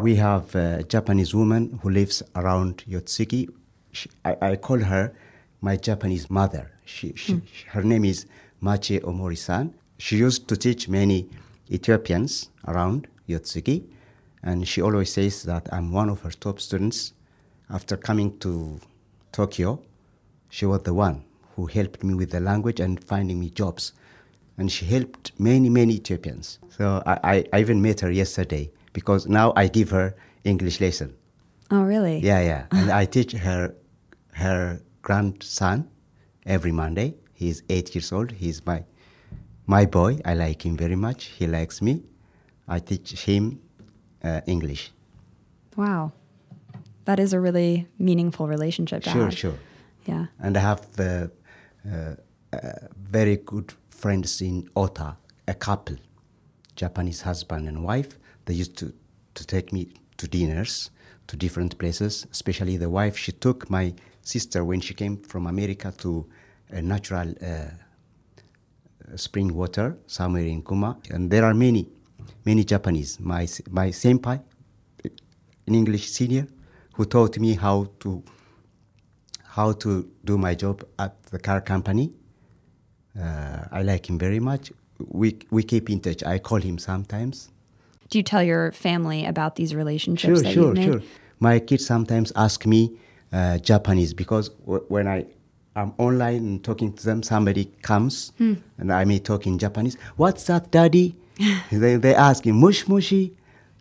we 0.00 0.16
have 0.16 0.54
a 0.54 0.84
Japanese 0.84 1.34
woman 1.34 1.78
who 1.82 1.90
lives 1.90 2.22
around 2.34 2.84
Yotsugi. 2.88 3.48
She, 3.92 4.10
I, 4.24 4.36
I, 4.42 4.56
call 4.56 4.80
her 4.80 5.14
my 5.60 5.76
Japanese 5.76 6.28
mother. 6.28 6.72
She, 6.84 7.14
she, 7.14 7.34
mm. 7.34 7.42
Her 7.68 7.82
name 7.82 8.04
is 8.04 8.26
Machi 8.60 9.00
Omori-san. 9.00 9.72
She 9.98 10.16
used 10.16 10.48
to 10.48 10.56
teach 10.56 10.88
many 10.88 11.28
Ethiopians 11.70 12.50
around 12.66 13.06
Yotsugi 13.28 13.84
and 14.44 14.68
she 14.68 14.82
always 14.82 15.10
says 15.10 15.42
that 15.44 15.68
I'm 15.72 15.90
one 15.90 16.10
of 16.10 16.20
her 16.20 16.30
top 16.30 16.60
students. 16.60 17.14
After 17.70 17.96
coming 17.96 18.38
to 18.40 18.78
Tokyo, 19.32 19.82
she 20.50 20.66
was 20.66 20.82
the 20.82 20.92
one 20.92 21.24
who 21.56 21.64
helped 21.66 22.04
me 22.04 22.14
with 22.14 22.30
the 22.30 22.40
language 22.40 22.78
and 22.78 23.02
finding 23.02 23.40
me 23.40 23.48
jobs. 23.48 23.94
And 24.58 24.70
she 24.70 24.84
helped 24.84 25.32
many, 25.40 25.70
many 25.70 25.94
Ethiopians. 25.94 26.58
So 26.68 27.02
I, 27.06 27.18
I, 27.24 27.44
I 27.54 27.60
even 27.60 27.80
met 27.80 28.00
her 28.00 28.10
yesterday 28.10 28.70
because 28.92 29.26
now 29.26 29.54
I 29.56 29.66
give 29.66 29.90
her 29.90 30.14
English 30.44 30.78
lesson. 30.78 31.16
Oh, 31.70 31.82
really? 31.82 32.18
Yeah, 32.18 32.40
yeah. 32.40 32.66
and 32.70 32.90
I 32.90 33.06
teach 33.06 33.32
her 33.32 33.74
her 34.34 34.80
grandson 35.00 35.88
every 36.44 36.70
Monday. 36.70 37.14
He's 37.32 37.62
eight 37.70 37.94
years 37.94 38.12
old. 38.12 38.30
He's 38.30 38.64
my 38.66 38.84
my 39.66 39.86
boy. 39.86 40.20
I 40.24 40.34
like 40.34 40.66
him 40.66 40.76
very 40.76 40.96
much. 40.96 41.24
He 41.24 41.46
likes 41.46 41.80
me. 41.80 42.02
I 42.68 42.78
teach 42.78 43.12
him 43.22 43.60
uh, 44.24 44.40
English. 44.46 44.90
Wow, 45.76 46.12
that 47.04 47.18
is 47.18 47.32
a 47.32 47.40
really 47.40 47.86
meaningful 47.98 48.48
relationship. 48.48 49.02
To 49.04 49.10
sure, 49.10 49.24
have. 49.24 49.38
sure. 49.38 49.58
Yeah. 50.06 50.26
And 50.38 50.56
I 50.56 50.60
have 50.60 50.86
uh, 50.98 51.26
uh, 51.90 52.14
very 52.96 53.36
good 53.36 53.72
friends 53.88 54.40
in 54.40 54.68
Ota, 54.76 55.16
a 55.48 55.54
couple, 55.54 55.96
Japanese 56.76 57.22
husband 57.22 57.68
and 57.68 57.84
wife. 57.84 58.18
They 58.44 58.54
used 58.54 58.76
to, 58.78 58.92
to 59.34 59.46
take 59.46 59.72
me 59.72 59.88
to 60.18 60.28
dinners 60.28 60.90
to 61.26 61.36
different 61.36 61.78
places. 61.78 62.26
Especially 62.30 62.76
the 62.76 62.90
wife, 62.90 63.16
she 63.16 63.32
took 63.32 63.70
my 63.70 63.94
sister 64.22 64.64
when 64.64 64.80
she 64.80 64.94
came 64.94 65.16
from 65.16 65.46
America 65.46 65.92
to 65.98 66.26
a 66.70 66.82
natural 66.82 67.34
uh, 67.42 69.16
spring 69.16 69.54
water 69.54 69.96
somewhere 70.06 70.44
in 70.44 70.62
Gunma. 70.62 70.96
And 71.10 71.30
there 71.30 71.44
are 71.44 71.54
many 71.54 71.88
many 72.44 72.64
Japanese. 72.64 73.18
My, 73.20 73.46
my 73.70 73.88
senpai, 73.88 74.40
an 75.66 75.74
English 75.74 76.10
senior, 76.10 76.46
who 76.94 77.04
taught 77.04 77.38
me 77.38 77.54
how 77.54 77.88
to 78.00 78.22
how 79.56 79.72
to 79.72 80.10
do 80.24 80.36
my 80.36 80.54
job 80.54 80.84
at 80.98 81.22
the 81.24 81.38
car 81.38 81.60
company. 81.60 82.12
Uh, 83.18 83.64
I 83.70 83.82
like 83.82 84.10
him 84.10 84.18
very 84.18 84.40
much. 84.40 84.72
We 84.98 85.38
we 85.50 85.62
keep 85.62 85.90
in 85.90 86.00
touch. 86.00 86.22
I 86.24 86.38
call 86.38 86.60
him 86.60 86.78
sometimes. 86.78 87.50
Do 88.10 88.18
you 88.18 88.22
tell 88.22 88.42
your 88.42 88.72
family 88.72 89.24
about 89.24 89.56
these 89.56 89.74
relationships? 89.74 90.42
Sure, 90.42 90.52
sure, 90.52 90.76
sure. 90.76 91.02
My 91.40 91.58
kids 91.58 91.86
sometimes 91.86 92.32
ask 92.36 92.66
me 92.66 92.96
uh, 93.32 93.58
Japanese 93.58 94.14
because 94.14 94.50
w- 94.66 94.84
when 94.88 95.06
I 95.08 95.26
am 95.76 95.94
online 95.98 96.36
and 96.36 96.64
talking 96.64 96.92
to 96.92 97.04
them, 97.04 97.22
somebody 97.22 97.66
comes 97.82 98.32
hmm. 98.38 98.54
and 98.78 98.92
I 98.92 99.04
may 99.04 99.18
talk 99.18 99.46
in 99.46 99.58
Japanese. 99.58 99.96
What's 100.16 100.44
that, 100.44 100.70
daddy? 100.70 101.16
they, 101.72 101.96
they 101.96 102.14
ask 102.14 102.46
him, 102.46 102.60
mush 102.60 102.84
mushi, 102.84 103.32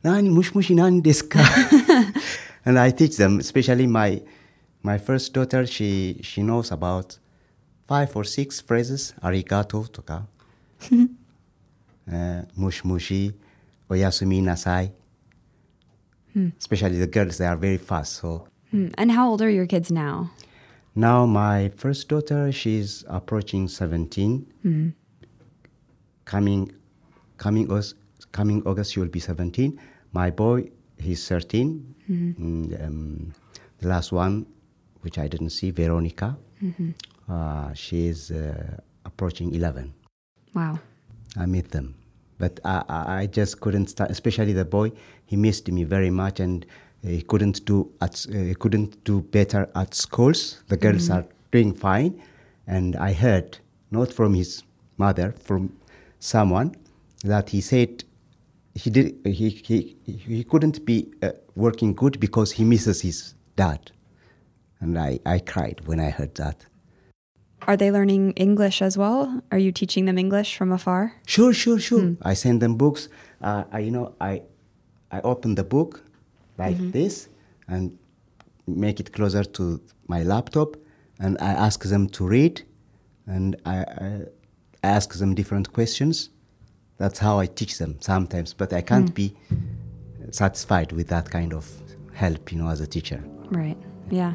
nani, 0.03 0.29
mush 0.29 0.51
mushi 0.51 0.75
nani 0.75 1.01
desu 1.01 1.29
ka? 1.29 2.13
and 2.65 2.79
I 2.79 2.91
teach 2.91 3.17
them, 3.17 3.39
especially 3.39 3.87
my, 3.87 4.21
my 4.81 4.97
first 4.97 5.33
daughter, 5.33 5.65
she, 5.65 6.19
she 6.23 6.41
knows 6.43 6.71
about 6.71 7.17
five 7.87 8.15
or 8.15 8.23
six 8.23 8.59
phrases, 8.61 9.13
arigato 9.21 9.91
toka, 9.91 10.27
uh, 10.91 12.41
mush 12.55 12.81
mushi, 12.83 13.33
oyasumi 13.89 14.41
nasai. 14.41 14.91
Hmm. 16.33 16.49
Especially 16.57 16.97
the 16.97 17.07
girls, 17.07 17.37
they 17.37 17.45
are 17.45 17.55
very 17.55 17.77
fast. 17.77 18.13
So. 18.13 18.47
Hmm. 18.71 18.87
And 18.97 19.11
how 19.11 19.29
old 19.29 19.41
are 19.41 19.49
your 19.49 19.67
kids 19.67 19.91
now? 19.91 20.31
Now 20.95 21.25
my 21.25 21.69
first 21.75 22.07
daughter, 22.09 22.51
she's 22.51 23.03
approaching 23.07 23.67
17. 23.67 24.53
Hmm. 24.63 24.89
Coming 26.25 26.71
coming 27.37 27.69
August, 27.69 27.95
coming 28.31 28.63
August, 28.65 28.97
will 28.97 29.07
be 29.07 29.19
17. 29.19 29.79
My 30.11 30.29
boy, 30.31 30.69
he's 30.97 31.27
13. 31.27 31.95
Mm-hmm. 32.09 32.43
And, 32.43 32.81
um, 32.81 33.33
the 33.79 33.87
last 33.87 34.11
one, 34.11 34.45
which 35.01 35.17
I 35.17 35.27
didn't 35.27 35.49
see, 35.49 35.71
Veronica, 35.71 36.37
mm-hmm. 36.61 36.91
uh, 37.29 37.73
she 37.73 38.07
is 38.07 38.31
uh, 38.31 38.77
approaching 39.05 39.53
11. 39.53 39.93
Wow. 40.53 40.79
I 41.37 41.45
met 41.45 41.69
them. 41.69 41.95
But 42.37 42.59
I, 42.63 42.83
I 42.89 43.27
just 43.27 43.59
couldn't 43.59 43.87
start, 43.87 44.11
especially 44.11 44.53
the 44.53 44.65
boy, 44.65 44.91
he 45.25 45.35
missed 45.35 45.69
me 45.71 45.83
very 45.83 46.09
much 46.09 46.39
and 46.39 46.65
he 47.01 47.21
couldn't 47.21 47.65
do, 47.65 47.91
at, 48.01 48.25
uh, 48.29 48.37
he 48.37 48.55
couldn't 48.55 49.03
do 49.03 49.21
better 49.21 49.69
at 49.75 49.93
schools. 49.93 50.63
The 50.67 50.77
girls 50.77 51.09
mm-hmm. 51.09 51.19
are 51.19 51.25
doing 51.51 51.73
fine. 51.73 52.21
And 52.67 52.95
I 52.95 53.13
heard, 53.13 53.57
not 53.91 54.11
from 54.11 54.33
his 54.33 54.63
mother, 54.97 55.35
from 55.39 55.75
someone, 56.19 56.75
that 57.23 57.49
he 57.49 57.61
said 57.61 58.03
he 58.75 58.89
did 58.89 59.15
he 59.25 59.49
he 59.49 59.97
he 60.05 60.43
couldn't 60.43 60.85
be 60.85 61.11
uh, 61.21 61.31
working 61.55 61.93
good 61.93 62.19
because 62.19 62.51
he 62.51 62.63
misses 62.63 63.01
his 63.01 63.35
dad, 63.55 63.91
and 64.79 64.97
I 64.97 65.19
I 65.25 65.39
cried 65.39 65.81
when 65.85 65.99
I 65.99 66.09
heard 66.09 66.35
that. 66.35 66.65
Are 67.67 67.77
they 67.77 67.91
learning 67.91 68.33
English 68.33 68.81
as 68.81 68.97
well? 68.97 69.41
Are 69.51 69.57
you 69.57 69.71
teaching 69.71 70.05
them 70.05 70.17
English 70.17 70.57
from 70.57 70.71
afar? 70.71 71.13
Sure, 71.25 71.53
sure, 71.53 71.79
sure. 71.79 72.17
I 72.21 72.33
send 72.33 72.61
them 72.61 72.75
books. 72.75 73.07
Uh, 73.41 73.63
I, 73.71 73.79
you 73.79 73.91
know, 73.91 74.15
I, 74.19 74.41
I 75.11 75.21
open 75.21 75.55
the 75.55 75.63
book 75.63 76.03
like 76.57 76.77
this 76.91 77.29
and 77.69 77.97
make 78.67 78.99
it 78.99 79.13
closer 79.13 79.43
to 79.45 79.81
my 80.07 80.23
laptop, 80.23 80.75
and 81.19 81.37
I 81.39 81.51
ask 81.51 81.83
them 81.85 82.09
to 82.09 82.27
read, 82.27 82.63
and 83.27 83.55
I, 83.65 83.77
I 83.77 84.25
ask 84.83 85.13
them 85.13 85.33
different 85.33 85.71
questions. 85.71 86.29
That's 87.03 87.19
how 87.19 87.37
I 87.37 87.47
teach 87.47 87.79
them 87.79 87.97
sometimes, 87.99 88.53
but 88.53 88.71
I 88.71 88.79
can't 88.79 89.09
hmm. 89.09 89.13
be 89.13 89.35
satisfied 90.31 90.93
with 90.93 91.09
that 91.09 91.29
kind 91.29 91.53
of 91.53 91.69
help, 92.13 92.49
you 92.49 92.57
know, 92.57 92.69
as 92.69 92.79
a 92.79 92.87
teacher. 92.87 93.21
Right. 93.49 93.75
Yeah. 94.09 94.31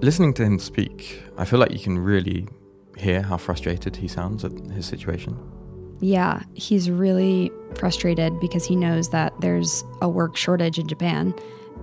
Listening 0.00 0.32
to 0.32 0.46
him 0.46 0.58
speak, 0.58 1.22
I 1.36 1.44
feel 1.44 1.58
like 1.58 1.72
you 1.72 1.78
can 1.78 1.98
really 1.98 2.48
hear 2.96 3.20
how 3.20 3.36
frustrated 3.36 3.96
he 3.96 4.08
sounds 4.08 4.46
at 4.46 4.52
his 4.70 4.86
situation. 4.86 5.36
Yeah, 6.02 6.42
he's 6.54 6.90
really 6.90 7.52
frustrated 7.76 8.40
because 8.40 8.64
he 8.64 8.74
knows 8.74 9.10
that 9.10 9.32
there's 9.40 9.84
a 10.02 10.08
work 10.08 10.36
shortage 10.36 10.80
in 10.80 10.88
Japan. 10.88 11.32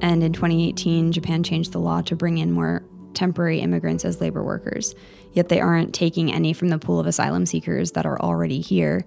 And 0.01 0.21
in 0.21 0.33
2018, 0.33 1.13
Japan 1.13 1.41
changed 1.41 1.71
the 1.71 1.79
law 1.79 2.01
to 2.01 2.17
bring 2.17 2.37
in 2.37 2.51
more 2.51 2.83
temporary 3.13 3.61
immigrants 3.61 4.03
as 4.03 4.19
labor 4.19 4.43
workers. 4.43 4.93
Yet 5.31 5.47
they 5.47 5.61
aren't 5.61 5.93
taking 5.93 6.33
any 6.33 6.51
from 6.51 6.67
the 6.67 6.77
pool 6.77 6.99
of 6.99 7.07
asylum 7.07 7.45
seekers 7.45 7.93
that 7.93 8.05
are 8.05 8.19
already 8.21 8.59
here, 8.59 9.05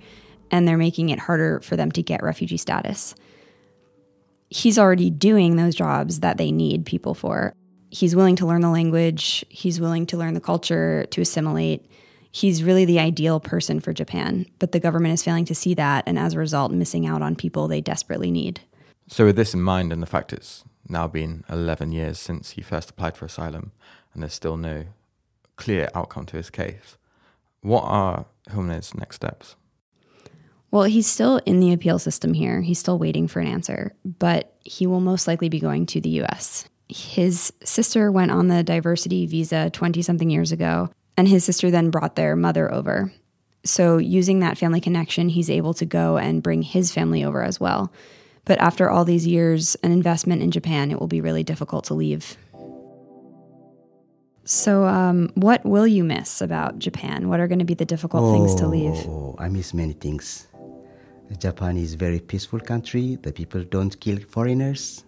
and 0.51 0.66
they're 0.66 0.79
making 0.79 1.11
it 1.11 1.18
harder 1.18 1.61
for 1.61 1.77
them 1.77 1.92
to 1.92 2.03
get 2.03 2.22
refugee 2.22 2.57
status. 2.57 3.14
He's 4.48 4.79
already 4.79 5.11
doing 5.11 5.57
those 5.57 5.75
jobs 5.75 6.20
that 6.20 6.38
they 6.38 6.51
need 6.51 6.87
people 6.87 7.14
for. 7.14 7.55
He's 7.90 8.16
willing 8.16 8.37
to 8.37 8.46
learn 8.46 8.62
the 8.62 8.70
language, 8.70 9.44
he's 9.51 9.79
willing 9.79 10.07
to 10.07 10.16
learn 10.16 10.33
the 10.33 10.40
culture, 10.40 11.05
to 11.11 11.20
assimilate. 11.20 11.85
He's 12.33 12.64
really 12.64 12.87
the 12.87 12.99
ideal 12.99 13.40
person 13.40 13.79
for 13.79 13.92
Japan, 13.92 14.47
but 14.59 14.73
the 14.73 14.81
government 14.81 15.12
is 15.12 15.23
failing 15.23 15.45
to 15.45 15.55
see 15.55 15.75
that, 15.75 16.05
and 16.07 16.18
as 16.18 16.33
a 16.33 16.38
result, 16.38 16.73
missing 16.73 17.07
out 17.07 17.21
on 17.21 17.37
people 17.37 17.68
they 17.68 17.83
desperately 17.83 18.31
need. 18.31 18.62
So, 19.07 19.27
with 19.27 19.37
this 19.37 19.53
in 19.53 19.61
mind, 19.61 19.92
and 19.92 20.03
the 20.03 20.07
fact 20.07 20.33
it's 20.33 20.64
now 20.88 21.07
been 21.07 21.45
11 21.51 21.92
years 21.92 22.18
since 22.18 22.53
he 22.53 22.62
first 22.62 22.90
applied 22.90 23.16
for 23.18 23.27
asylum, 23.27 23.73
and 24.14 24.23
there's 24.23 24.33
still 24.33 24.57
no 24.57 24.87
clear 25.57 25.90
outcome 25.95 26.25
to 26.27 26.38
his 26.38 26.49
case, 26.49 26.97
what 27.61 27.83
are 27.83 28.25
Hilne's 28.51 28.95
next 28.95 29.16
steps? 29.16 29.57
Well, 30.71 30.85
he's 30.85 31.07
still 31.07 31.37
in 31.45 31.61
the 31.61 31.73
appeal 31.73 31.99
system 31.99 32.33
here. 32.33 32.62
He's 32.62 32.79
still 32.79 32.99
waiting 32.99 33.29
for 33.29 33.40
an 33.40 33.47
answer, 33.47 33.95
but 34.05 34.57
he 34.64 34.87
will 34.87 35.01
most 35.01 35.29
likely 35.29 35.51
be 35.51 35.61
going 35.61 35.85
to 35.87 36.01
the 36.01 36.23
US. 36.23 36.64
His 36.88 37.53
sister 37.62 38.11
went 38.11 38.31
on 38.31 38.49
the 38.49 38.62
diversity 38.62 39.27
visa 39.27 39.68
20 39.71 40.01
something 40.01 40.31
years 40.31 40.51
ago, 40.51 40.88
and 41.23 41.29
his 41.29 41.45
sister 41.45 41.71
then 41.71 41.89
brought 41.89 42.17
their 42.17 42.35
mother 42.35 42.67
over. 42.75 43.13
So, 43.65 43.99
using 43.99 44.41
that 44.41 44.59
family 44.59 44.81
connection, 44.81 45.29
he's 45.29 45.49
able 45.49 45.73
to 45.75 45.87
go 45.87 46.19
and 46.19 46.43
bring 46.43 46.63
his 46.63 46.93
family 46.93 47.23
over 47.23 47.45
as 47.45 47.61
well. 47.61 47.93
But 48.45 48.59
after 48.59 48.91
all 48.91 49.05
these 49.05 49.25
years, 49.25 49.77
an 49.85 49.93
investment 49.93 50.43
in 50.43 50.51
Japan, 50.51 50.91
it 50.91 50.99
will 50.99 51.07
be 51.07 51.21
really 51.21 51.45
difficult 51.45 51.85
to 51.85 51.95
leave. 51.95 52.37
So, 54.43 54.85
um, 54.87 55.31
what 55.37 55.65
will 55.65 55.87
you 55.87 56.03
miss 56.03 56.41
about 56.41 56.81
Japan? 56.81 57.29
What 57.29 57.39
are 57.39 57.47
going 57.47 57.61
to 57.61 57.71
be 57.73 57.75
the 57.75 57.85
difficult 57.85 58.35
things 58.35 58.57
to 58.57 58.67
leave? 58.67 59.07
Oh, 59.07 59.37
I 59.39 59.49
miss 59.49 59.73
many 59.73 59.93
things. 59.93 60.49
Japan 61.39 61.77
is 61.77 61.95
a 61.95 61.97
very 61.97 62.19
peaceful 62.19 62.59
country. 62.59 63.17
The 63.23 63.33
people 63.33 63.63
don't 63.63 63.95
kill 64.01 64.19
foreigners. 64.29 65.05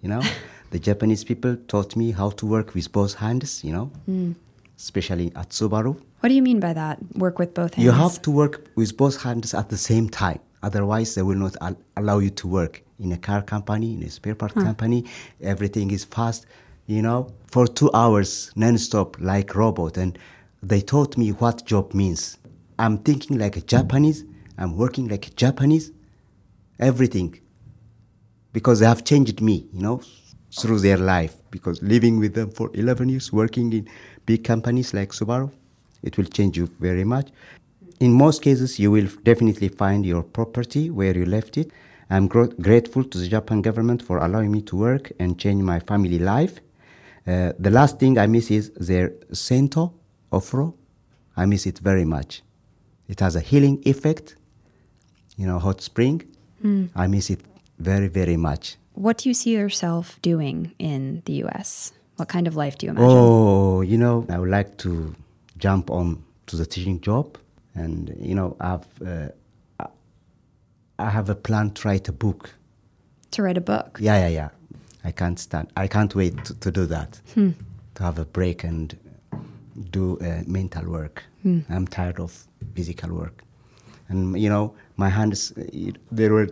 You 0.00 0.08
know, 0.08 0.22
the 0.70 0.78
Japanese 0.78 1.24
people 1.24 1.56
taught 1.68 1.94
me 1.94 2.12
how 2.12 2.30
to 2.30 2.46
work 2.46 2.72
with 2.72 2.90
both 2.90 3.16
hands. 3.16 3.62
You 3.62 3.72
know, 3.74 3.90
especially 4.78 5.32
at 5.34 5.50
Subaru. 5.50 5.96
What 6.20 6.28
do 6.28 6.34
you 6.34 6.42
mean 6.42 6.60
by 6.60 6.72
that? 6.72 6.98
Work 7.16 7.38
with 7.38 7.54
both 7.54 7.74
hands? 7.74 7.84
You 7.84 7.90
have 7.92 8.22
to 8.22 8.30
work 8.30 8.66
with 8.76 8.96
both 8.96 9.22
hands 9.22 9.54
at 9.54 9.68
the 9.68 9.76
same 9.76 10.08
time. 10.08 10.40
Otherwise, 10.62 11.14
they 11.14 11.22
will 11.22 11.36
not 11.36 11.56
al- 11.60 11.78
allow 11.96 12.18
you 12.18 12.30
to 12.30 12.46
work 12.48 12.82
in 12.98 13.12
a 13.12 13.16
car 13.16 13.42
company, 13.42 13.94
in 13.94 14.02
a 14.02 14.10
spare 14.10 14.34
part 14.34 14.54
company. 14.54 15.04
Everything 15.40 15.90
is 15.90 16.04
fast, 16.04 16.46
you 16.86 17.00
know, 17.02 17.32
for 17.46 17.66
two 17.66 17.90
hours 17.94 18.50
non-stop 18.56 19.16
like 19.20 19.54
robot. 19.54 19.96
And 19.96 20.18
they 20.62 20.80
taught 20.80 21.16
me 21.16 21.30
what 21.30 21.64
job 21.64 21.94
means. 21.94 22.38
I'm 22.78 22.98
thinking 22.98 23.38
like 23.38 23.56
a 23.56 23.60
Japanese. 23.60 24.24
I'm 24.56 24.76
working 24.76 25.06
like 25.08 25.28
a 25.28 25.30
Japanese. 25.30 25.92
Everything. 26.80 27.38
Because 28.52 28.80
they 28.80 28.86
have 28.86 29.04
changed 29.04 29.40
me, 29.40 29.66
you 29.72 29.82
know, 29.82 30.02
through 30.58 30.80
their 30.80 30.96
life. 30.96 31.36
Because 31.50 31.80
living 31.82 32.18
with 32.18 32.34
them 32.34 32.50
for 32.50 32.70
11 32.74 33.08
years, 33.10 33.32
working 33.32 33.72
in 33.72 33.88
big 34.28 34.44
companies 34.44 34.92
like 34.92 35.10
Subaru, 35.18 35.50
it 36.02 36.12
will 36.16 36.30
change 36.36 36.54
you 36.60 36.66
very 36.88 37.04
much. 37.14 37.28
In 37.98 38.12
most 38.12 38.42
cases, 38.42 38.78
you 38.78 38.90
will 38.90 39.08
definitely 39.30 39.68
find 39.82 40.04
your 40.12 40.22
property 40.22 40.84
where 40.98 41.16
you 41.20 41.26
left 41.36 41.56
it. 41.56 41.68
I'm 42.10 42.26
gro- 42.28 42.54
grateful 42.68 43.04
to 43.04 43.16
the 43.18 43.28
Japan 43.36 43.62
government 43.62 44.00
for 44.02 44.18
allowing 44.18 44.50
me 44.52 44.60
to 44.70 44.76
work 44.76 45.04
and 45.18 45.38
change 45.42 45.62
my 45.62 45.80
family 45.80 46.18
life. 46.18 46.54
Uh, 47.26 47.52
the 47.58 47.70
last 47.70 47.98
thing 48.00 48.18
I 48.18 48.26
miss 48.26 48.50
is 48.50 48.70
their 48.88 49.08
sento 49.32 49.92
ofro. 50.30 50.74
I 51.36 51.46
miss 51.46 51.66
it 51.66 51.78
very 51.90 52.04
much. 52.04 52.42
It 53.08 53.20
has 53.20 53.34
a 53.36 53.40
healing 53.50 53.76
effect, 53.92 54.36
you 55.36 55.46
know, 55.46 55.58
hot 55.58 55.80
spring. 55.80 56.22
I 56.94 57.06
miss 57.06 57.30
it 57.30 57.40
very, 57.78 58.08
very 58.08 58.36
much. 58.36 58.76
What 58.94 59.18
do 59.18 59.28
you 59.30 59.34
see 59.34 59.52
yourself 59.52 60.18
doing 60.22 60.72
in 60.78 61.22
the 61.24 61.34
US? 61.44 61.92
What 62.18 62.28
kind 62.28 62.48
of 62.48 62.56
life 62.56 62.76
do 62.78 62.86
you 62.86 62.90
imagine? 62.92 63.08
Oh, 63.08 63.80
you 63.80 63.96
know, 63.96 64.26
I 64.28 64.38
would 64.40 64.50
like 64.50 64.76
to 64.78 65.14
jump 65.56 65.88
on 65.90 66.22
to 66.46 66.56
the 66.56 66.66
teaching 66.66 67.00
job, 67.00 67.38
and 67.74 68.12
you 68.20 68.34
know, 68.34 68.56
I've 68.60 68.86
uh, 69.06 69.28
I- 69.78 69.92
I 71.06 71.10
have 71.10 71.28
a 71.30 71.34
plan 71.36 71.70
to 71.70 71.88
write 71.88 72.08
a 72.08 72.12
book. 72.12 72.50
To 73.30 73.42
write 73.44 73.56
a 73.56 73.60
book. 73.60 73.98
Yeah, 74.00 74.18
yeah, 74.18 74.28
yeah. 74.40 74.48
I 75.04 75.12
can't 75.12 75.38
stand. 75.38 75.68
I 75.76 75.86
can't 75.86 76.12
wait 76.16 76.44
to, 76.46 76.54
to 76.54 76.70
do 76.72 76.86
that. 76.86 77.20
To 77.36 78.02
have 78.02 78.18
a 78.18 78.24
break 78.24 78.64
and 78.64 78.96
do 79.92 80.18
uh, 80.20 80.42
mental 80.46 80.84
work. 80.90 81.22
I'm 81.70 81.86
tired 81.86 82.18
of 82.20 82.32
physical 82.74 83.10
work, 83.14 83.44
and 84.08 84.36
you 84.40 84.48
know, 84.50 84.74
my 84.96 85.08
hands. 85.08 85.52
uh, 85.56 85.62
There 86.10 86.32
were 86.32 86.48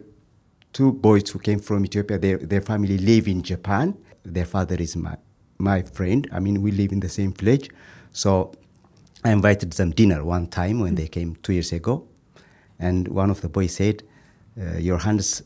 two 0.73 0.93
boys 0.93 1.29
who 1.31 1.41
came 1.41 1.59
from 1.59 1.85
Ethiopia. 1.85 2.19
Their 2.19 2.39
their 2.39 2.61
family 2.63 2.99
live 2.99 3.27
in 3.27 3.43
Japan. 3.43 3.95
Their 4.35 4.47
father 4.47 4.77
is 4.81 4.95
my 4.97 5.17
my 5.59 5.83
friend. 5.83 6.29
I 6.33 6.41
mean, 6.41 6.63
we 6.63 6.71
live 6.71 6.93
in 6.93 7.01
the 7.01 7.09
same 7.09 7.33
village, 7.33 7.71
so 8.13 8.53
I 9.25 9.33
invited 9.33 9.73
them 9.73 9.91
dinner 9.91 10.25
one 10.25 10.47
time 10.49 10.81
when 10.81 10.95
they 10.95 11.09
came 11.09 11.37
two 11.43 11.53
years 11.53 11.73
ago, 11.73 12.07
and 12.79 13.09
one 13.09 13.31
of 13.31 13.41
the 13.41 13.49
boys 13.49 13.75
said, 13.75 14.03
uh, 14.61 14.79
"Your 14.79 14.99
hands 14.99 15.43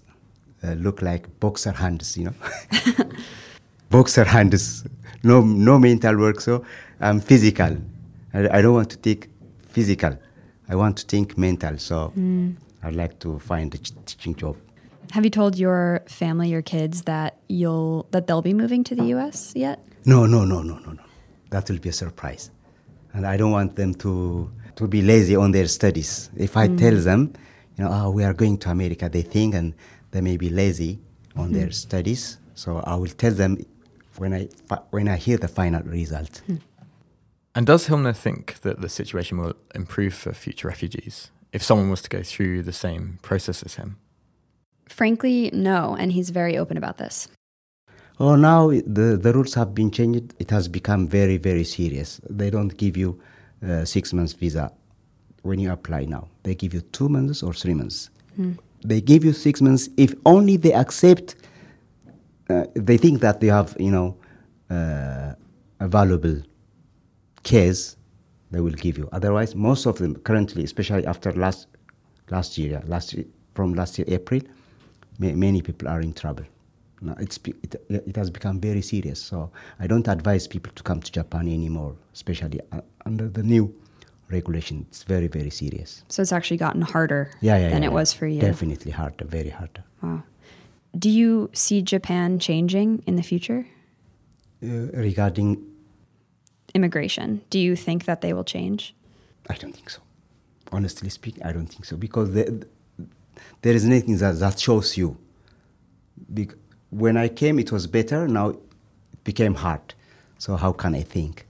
uh, 0.63 0.73
look 0.73 1.03
like 1.03 1.41
boxer 1.41 1.73
hands," 1.73 2.17
you 2.17 2.25
know, 2.27 2.35
boxer 3.91 4.25
hands. 4.25 4.85
No, 5.23 5.43
no 5.43 5.79
mental 5.79 6.17
work. 6.19 6.41
So 6.41 6.65
I'm 7.01 7.21
physical. 7.21 7.77
I, 8.33 8.59
I 8.59 8.63
don't 8.63 8.75
want 8.75 8.91
to 8.91 8.97
think 8.97 9.29
physical. 9.69 10.19
I 10.69 10.75
want 10.77 10.97
to 10.99 11.07
think 11.07 11.37
mental. 11.37 11.77
So 11.79 12.13
I'd 12.83 12.95
like 12.95 13.19
to 13.21 13.39
find 13.39 13.75
a 13.75 13.79
teaching 13.79 14.35
job. 14.35 14.57
Have 15.13 15.25
you 15.25 15.31
told 15.31 15.59
your 15.59 16.03
family, 16.07 16.49
your 16.51 16.63
kids, 16.63 17.03
that 17.03 17.39
you'll 17.49 18.07
that 18.13 18.27
they'll 18.27 18.43
be 18.43 18.55
moving 18.55 18.85
to 18.85 18.95
the 18.95 19.05
US 19.17 19.53
yet? 19.57 19.85
No, 20.05 20.27
no, 20.27 20.45
no, 20.45 20.63
no, 20.63 20.79
no, 20.79 20.93
no. 20.93 21.03
That 21.51 21.69
will 21.69 21.79
be 21.79 21.89
a 21.89 21.93
surprise. 21.93 22.51
And 23.13 23.27
I 23.27 23.37
don't 23.37 23.51
want 23.51 23.75
them 23.75 23.95
to, 23.97 24.51
to 24.77 24.87
be 24.87 25.03
lazy 25.03 25.35
on 25.35 25.51
their 25.51 25.67
studies. 25.67 26.31
If 26.37 26.57
I 26.57 26.69
tell 26.69 26.93
mm. 26.93 27.05
them, 27.05 27.33
you 27.77 27.85
know, 27.85 27.91
oh, 27.93 28.11
we 28.11 28.23
are 28.23 28.33
going 28.33 28.57
to 28.59 28.71
America, 28.71 29.09
they 29.09 29.23
think 29.23 29.55
and 29.55 29.75
they 30.13 30.21
may 30.21 30.37
be 30.37 30.49
lazy 30.49 31.01
on 31.37 31.49
hmm. 31.49 31.55
their 31.55 31.71
studies. 31.71 32.39
So 32.55 32.79
I 32.79 32.95
will 32.95 33.09
tell 33.09 33.33
them 33.33 33.65
when 34.17 34.35
I, 34.35 34.49
when 34.91 35.09
I 35.09 35.17
hear 35.17 35.39
the 35.39 35.49
final 35.49 35.83
result. 35.83 36.43
Hmm. 36.47 36.57
And 37.55 37.67
does 37.67 37.89
Hilner 37.89 38.17
think 38.17 38.61
that 38.61 38.81
the 38.81 38.89
situation 38.89 39.39
will 39.39 39.55
improve 39.75 40.15
for 40.15 40.33
future 40.33 40.69
refugees 40.69 41.31
if 41.53 41.63
someone 41.63 41.91
was 41.91 42.03
to 42.03 42.09
go 42.09 42.23
through 42.23 42.63
the 42.63 42.73
same 42.73 43.19
process 43.23 43.63
as 43.63 43.75
him? 43.75 43.97
Frankly, 44.91 45.51
no, 45.53 45.97
and 45.99 46.13
he's 46.13 46.31
very 46.31 46.59
open 46.59 46.77
about 46.77 46.99
this. 46.99 47.29
Oh, 48.19 48.35
now 48.35 48.69
the, 48.69 49.19
the 49.21 49.33
rules 49.33 49.55
have 49.55 49.75
been 49.75 49.91
changed. 49.91 50.35
It 50.39 50.51
has 50.51 50.69
become 50.69 51.09
very, 51.09 51.39
very 51.39 51.65
serious. 51.65 52.21
They 52.29 52.51
don't 52.51 52.77
give 52.77 52.97
you 52.97 53.19
uh, 53.67 53.85
six 53.85 54.13
months 54.13 54.33
visa 54.35 54.73
when 55.43 55.59
you 55.59 55.73
apply 55.73 56.05
now. 56.05 56.29
They 56.43 56.55
give 56.55 56.75
you 56.75 56.81
two 56.81 57.09
months 57.09 57.43
or 57.43 57.55
three 57.55 57.73
months. 57.73 58.11
They 58.85 59.01
give 59.01 59.25
you 59.25 59.33
six 59.33 59.63
months 59.63 59.89
if 59.97 60.13
only 60.27 60.57
they 60.57 60.75
accept. 60.75 61.37
Uh, 62.51 62.65
they 62.75 62.99
think 62.99 63.21
that 63.21 63.41
they 63.41 63.47
have, 63.47 63.77
you 63.79 63.93
know, 63.93 64.17
uh, 64.71 65.35
a 65.79 65.89
valuable 65.89 66.43
case, 67.43 67.97
they 68.51 68.61
will 68.61 68.73
give 68.73 68.99
you. 68.99 69.09
Otherwise, 69.13 69.55
most 69.55 69.87
of 69.87 69.99
them 69.99 70.17
currently, 70.17 70.65
especially 70.65 71.07
after 71.07 71.33
last 71.33 71.69
last 72.31 72.59
year, 72.59 72.83
last 72.87 73.15
year, 73.15 73.25
from 73.55 73.75
last 73.75 73.99
year 73.99 74.07
April, 74.09 74.41
many 75.21 75.63
people 75.63 75.89
are 75.89 76.01
in 76.01 76.13
trouble. 76.13 76.45
Now 77.03 77.17
it's 77.19 77.39
it, 77.47 77.75
it 77.89 78.17
has 78.17 78.31
become 78.31 78.61
very 78.61 78.83
serious. 78.83 79.21
So 79.23 79.51
I 79.79 79.87
don't 79.87 80.09
advise 80.09 80.47
people 80.49 80.73
to 80.75 80.83
come 80.83 81.01
to 81.01 81.13
Japan 81.13 81.49
anymore, 81.49 81.95
especially 82.13 82.61
uh, 82.73 82.81
under 83.07 83.29
the 83.29 83.43
new 83.43 83.75
regulation. 84.31 84.87
It's 84.89 85.03
very 85.03 85.29
very 85.29 85.51
serious. 85.51 86.05
So 86.09 86.23
it's 86.23 86.33
actually 86.33 86.59
gotten 86.59 86.83
harder 86.83 87.31
Yeah, 87.41 87.57
yeah, 87.59 87.71
than 87.71 87.83
yeah, 87.83 87.89
it 87.91 87.93
was 87.93 88.13
for 88.13 88.27
you. 88.27 88.41
Definitely 88.41 88.93
harder, 88.93 89.25
very 89.25 89.51
harder. 89.51 89.85
Wow. 90.03 90.23
Do 90.99 91.09
you 91.09 91.51
see 91.53 91.83
Japan 91.83 92.39
changing 92.39 93.03
in 93.07 93.17
the 93.17 93.23
future? 93.23 93.67
Uh, 94.63 94.93
regarding, 94.93 95.65
Immigration. 96.75 97.41
Do 97.51 97.59
you 97.59 97.75
think 97.77 98.05
that 98.05 98.21
they 98.21 98.33
will 98.33 98.45
change? 98.45 98.95
I 99.49 99.55
don't 99.55 99.73
think 99.73 99.91
so. 99.91 100.01
Honestly 100.71 101.09
speaking, 101.09 101.43
I 101.43 101.53
don't 101.53 101.67
think 101.67 101.85
so 101.85 101.97
because 101.97 102.33
the, 102.33 102.67
there 103.63 103.75
is 103.75 103.85
nothing 103.85 104.17
that, 104.19 104.39
that 104.39 104.59
shows 104.59 104.97
you. 104.97 105.17
Bec- 106.29 106.55
when 106.91 107.17
I 107.17 107.29
came, 107.29 107.59
it 107.59 107.71
was 107.73 107.87
better. 107.87 108.27
Now 108.27 108.51
it 108.51 108.59
became 109.25 109.55
hard. 109.55 109.95
So 110.39 110.57
how 110.57 110.73
can 110.73 110.95
I 110.95 111.03
think? 111.03 111.47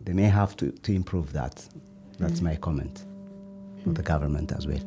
They 0.00 0.12
may 0.12 0.24
have 0.24 0.56
to, 0.56 0.70
to 0.70 0.92
improve 0.92 1.32
that. 1.32 1.66
That's 2.18 2.40
my 2.40 2.56
comment 2.56 3.04
for 3.82 3.90
the 3.90 4.02
government 4.02 4.52
as 4.52 4.66
well. 4.66 4.80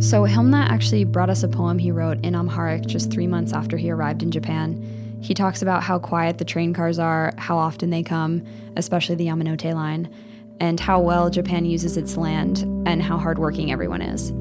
So 0.00 0.22
Hilmna 0.22 0.68
actually 0.68 1.04
brought 1.04 1.30
us 1.30 1.42
a 1.42 1.48
poem 1.48 1.78
he 1.78 1.90
wrote 1.90 2.24
in 2.24 2.34
Amharic 2.34 2.86
just 2.86 3.10
three 3.10 3.26
months 3.26 3.52
after 3.52 3.76
he 3.76 3.90
arrived 3.90 4.22
in 4.22 4.30
Japan. 4.30 4.80
He 5.21 5.33
talks 5.33 5.61
about 5.61 5.83
how 5.83 5.99
quiet 5.99 6.37
the 6.37 6.45
train 6.45 6.73
cars 6.73 6.97
are, 6.97 7.33
how 7.37 7.57
often 7.57 7.89
they 7.89 8.03
come, 8.03 8.43
especially 8.75 9.15
the 9.15 9.27
Yamanote 9.27 9.73
line, 9.73 10.09
and 10.59 10.79
how 10.79 10.99
well 10.99 11.29
Japan 11.29 11.65
uses 11.65 11.97
its 11.97 12.17
land 12.17 12.59
and 12.87 13.01
how 13.01 13.17
hardworking 13.17 13.71
everyone 13.71 14.01
is. 14.01 14.33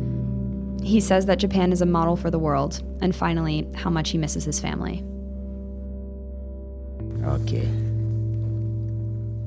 He 0.83 1.01
says 1.01 1.27
that 1.27 1.39
Japan 1.39 1.73
is 1.73 1.83
a 1.83 1.87
model 1.87 2.17
for 2.17 2.31
the 2.31 2.39
world, 2.39 2.83
and 3.03 3.15
finally, 3.15 3.69
how 3.75 3.91
much 3.91 4.11
he 4.11 4.19
misses 4.19 4.45
his 4.45 4.61
family. 4.61 5.05
Okay. 7.25 7.69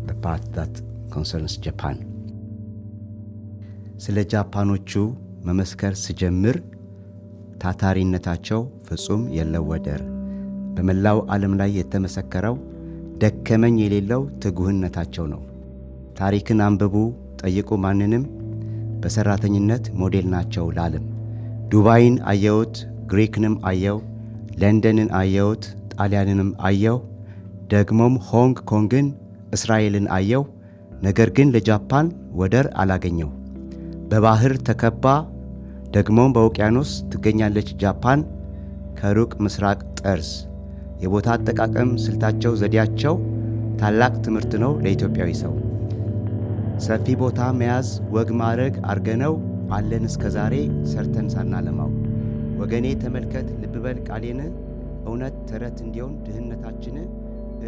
The 0.05 0.13
part 0.25 0.43
that 0.53 0.73
concerns 1.15 1.53
Japan. 1.67 1.97
ስለ 4.03 4.19
ጃፓኖቹ 4.31 4.91
መመስከር 5.47 5.93
ስጀምር 6.05 6.57
ታታሪነታቸው 7.61 8.61
ፍጹም 8.87 9.21
የለው 9.37 9.63
ወደር። 9.71 10.01
በመላው 10.78 11.18
ዓለም 11.28 11.52
ላይ 11.60 11.70
የተመሰከረው 11.76 12.56
ደከመኝ 13.22 13.76
የሌለው 13.80 14.22
ትጉህነታቸው 14.42 15.24
ነው። 15.30 15.40
ታሪክን 16.18 16.60
አንብቡ፣ 16.66 16.94
ጠይቁ 17.40 17.70
ማንንም፣ 17.84 18.24
በሠራተኝነት 19.02 19.84
ሞዴል 20.00 20.26
ናቸው 20.34 20.66
ለዓለም። 20.76 21.04
ዱባይን 21.68 22.16
አየሁት፣ 22.24 22.76
ግሪክንም 23.06 23.54
አየው፣ 23.70 23.98
ለንደንን 24.60 25.10
አየሁት፣ 25.20 25.64
ጣሊያንንም 25.94 26.50
አየው፣ 26.68 26.98
ደግሞም 27.72 28.14
ሆንግ 28.28 28.58
ኮንግን፣ 28.70 29.08
እስራኤልን 29.52 30.06
አየው። 30.16 30.44
ነገር 31.02 31.30
ግን 31.30 31.52
ለጃፓን 31.54 32.06
ወደር 32.32 32.66
አላገኘው። 32.74 33.30
በባህር 34.10 34.54
ተከባ 34.68 35.04
ደግሞም 35.90 36.32
በውቅያኖስ 36.32 36.92
ትገኛለች 37.12 37.68
ጃፓን 37.82 38.20
ከሩቅ 39.00 39.32
ምስራቅ 39.40 39.78
ጠርዝ። 40.00 40.30
የቦታ 41.02 41.28
አጠቃቀም 41.36 41.90
ስልታቸው፣ 42.04 42.52
ዘዴያቸው 42.62 43.14
ታላቅ 43.80 44.14
ትምህርት 44.26 44.52
ነው 44.64 44.72
ለኢትዮጵያዊ 44.84 45.30
ሰው። 45.42 45.52
ሰፊ 46.86 47.14
ቦታ 47.22 47.40
መያዝ 47.60 47.88
ወግ 48.14 48.28
ማዕረግ 48.40 48.74
አርገነው 48.92 49.34
አለን 49.76 50.04
እስከ 50.10 50.24
ዛሬ 50.36 50.54
ሰርተን 50.92 51.26
ሳናለማው። 51.34 51.90
ወገኔ 52.60 52.86
ተመልከት 53.02 53.48
ልብ 53.62 53.74
በል 53.84 53.98
ቃሌን 54.08 54.40
እውነት 55.08 55.36
ተረት 55.50 55.78
እንዲሆን 55.84 56.14
ድህነታችን 56.26 56.96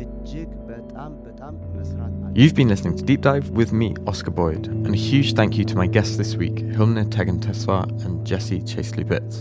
እጅግ 0.01 0.51
በጣም 0.69 1.13
በጣም 1.27 1.55
መስራት 1.77 2.13
አለ 2.19 2.33
You've 2.35 2.55
been 2.55 2.71
listening 2.73 2.97
to 2.99 3.05
Deep 3.05 3.23
Dive 3.23 3.47
with 3.53 3.73
me, 3.73 3.89
Oscar 4.07 4.33
Boyd, 4.33 4.65
and 4.85 4.93
a 4.93 5.03
huge 5.07 5.31
thank 5.35 5.53
you 5.59 5.65
to 5.65 5.77
my 5.77 5.89
guests 5.89 6.17
this 6.17 6.33
week, 6.37 6.59
Hilne 6.77 7.05
Tegan 7.09 7.39
Tesfa 7.41 7.79
and 8.05 8.15
Jesse 8.25 8.61
Chaseley 8.65 9.05
Bitts. 9.05 9.37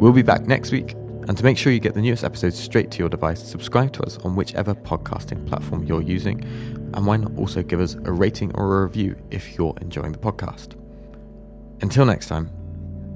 We'll 0.00 0.12
be 0.12 0.22
back 0.22 0.42
next 0.46 0.70
week, 0.70 0.90
and 1.26 1.36
to 1.38 1.44
make 1.44 1.56
sure 1.56 1.72
you 1.72 1.80
get 1.80 1.94
the 1.94 2.02
newest 2.02 2.24
episodes 2.24 2.58
straight 2.58 2.90
to 2.92 2.98
your 2.98 3.08
device, 3.08 3.42
subscribe 3.42 3.92
to 3.94 4.02
us 4.02 4.18
on 4.18 4.36
whichever 4.36 4.74
podcasting 4.74 5.46
platform 5.46 5.84
you're 5.84 6.02
using, 6.02 6.42
and 6.94 7.06
why 7.06 7.16
not 7.16 7.36
also 7.36 7.62
give 7.62 7.80
us 7.80 7.94
a 8.04 8.12
rating 8.12 8.52
or 8.54 8.80
a 8.80 8.84
review 8.84 9.16
if 9.30 9.56
you're 9.56 9.74
enjoying 9.80 10.12
the 10.12 10.18
podcast. 10.18 10.74
Until 11.80 12.04
next 12.04 12.28
time, 12.28 12.50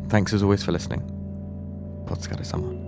thanks 0.08 0.32
as 0.32 0.42
always 0.42 0.62
for 0.62 0.72
listening. 0.72 1.02
Podskare 2.06 2.44
sama. 2.44 2.87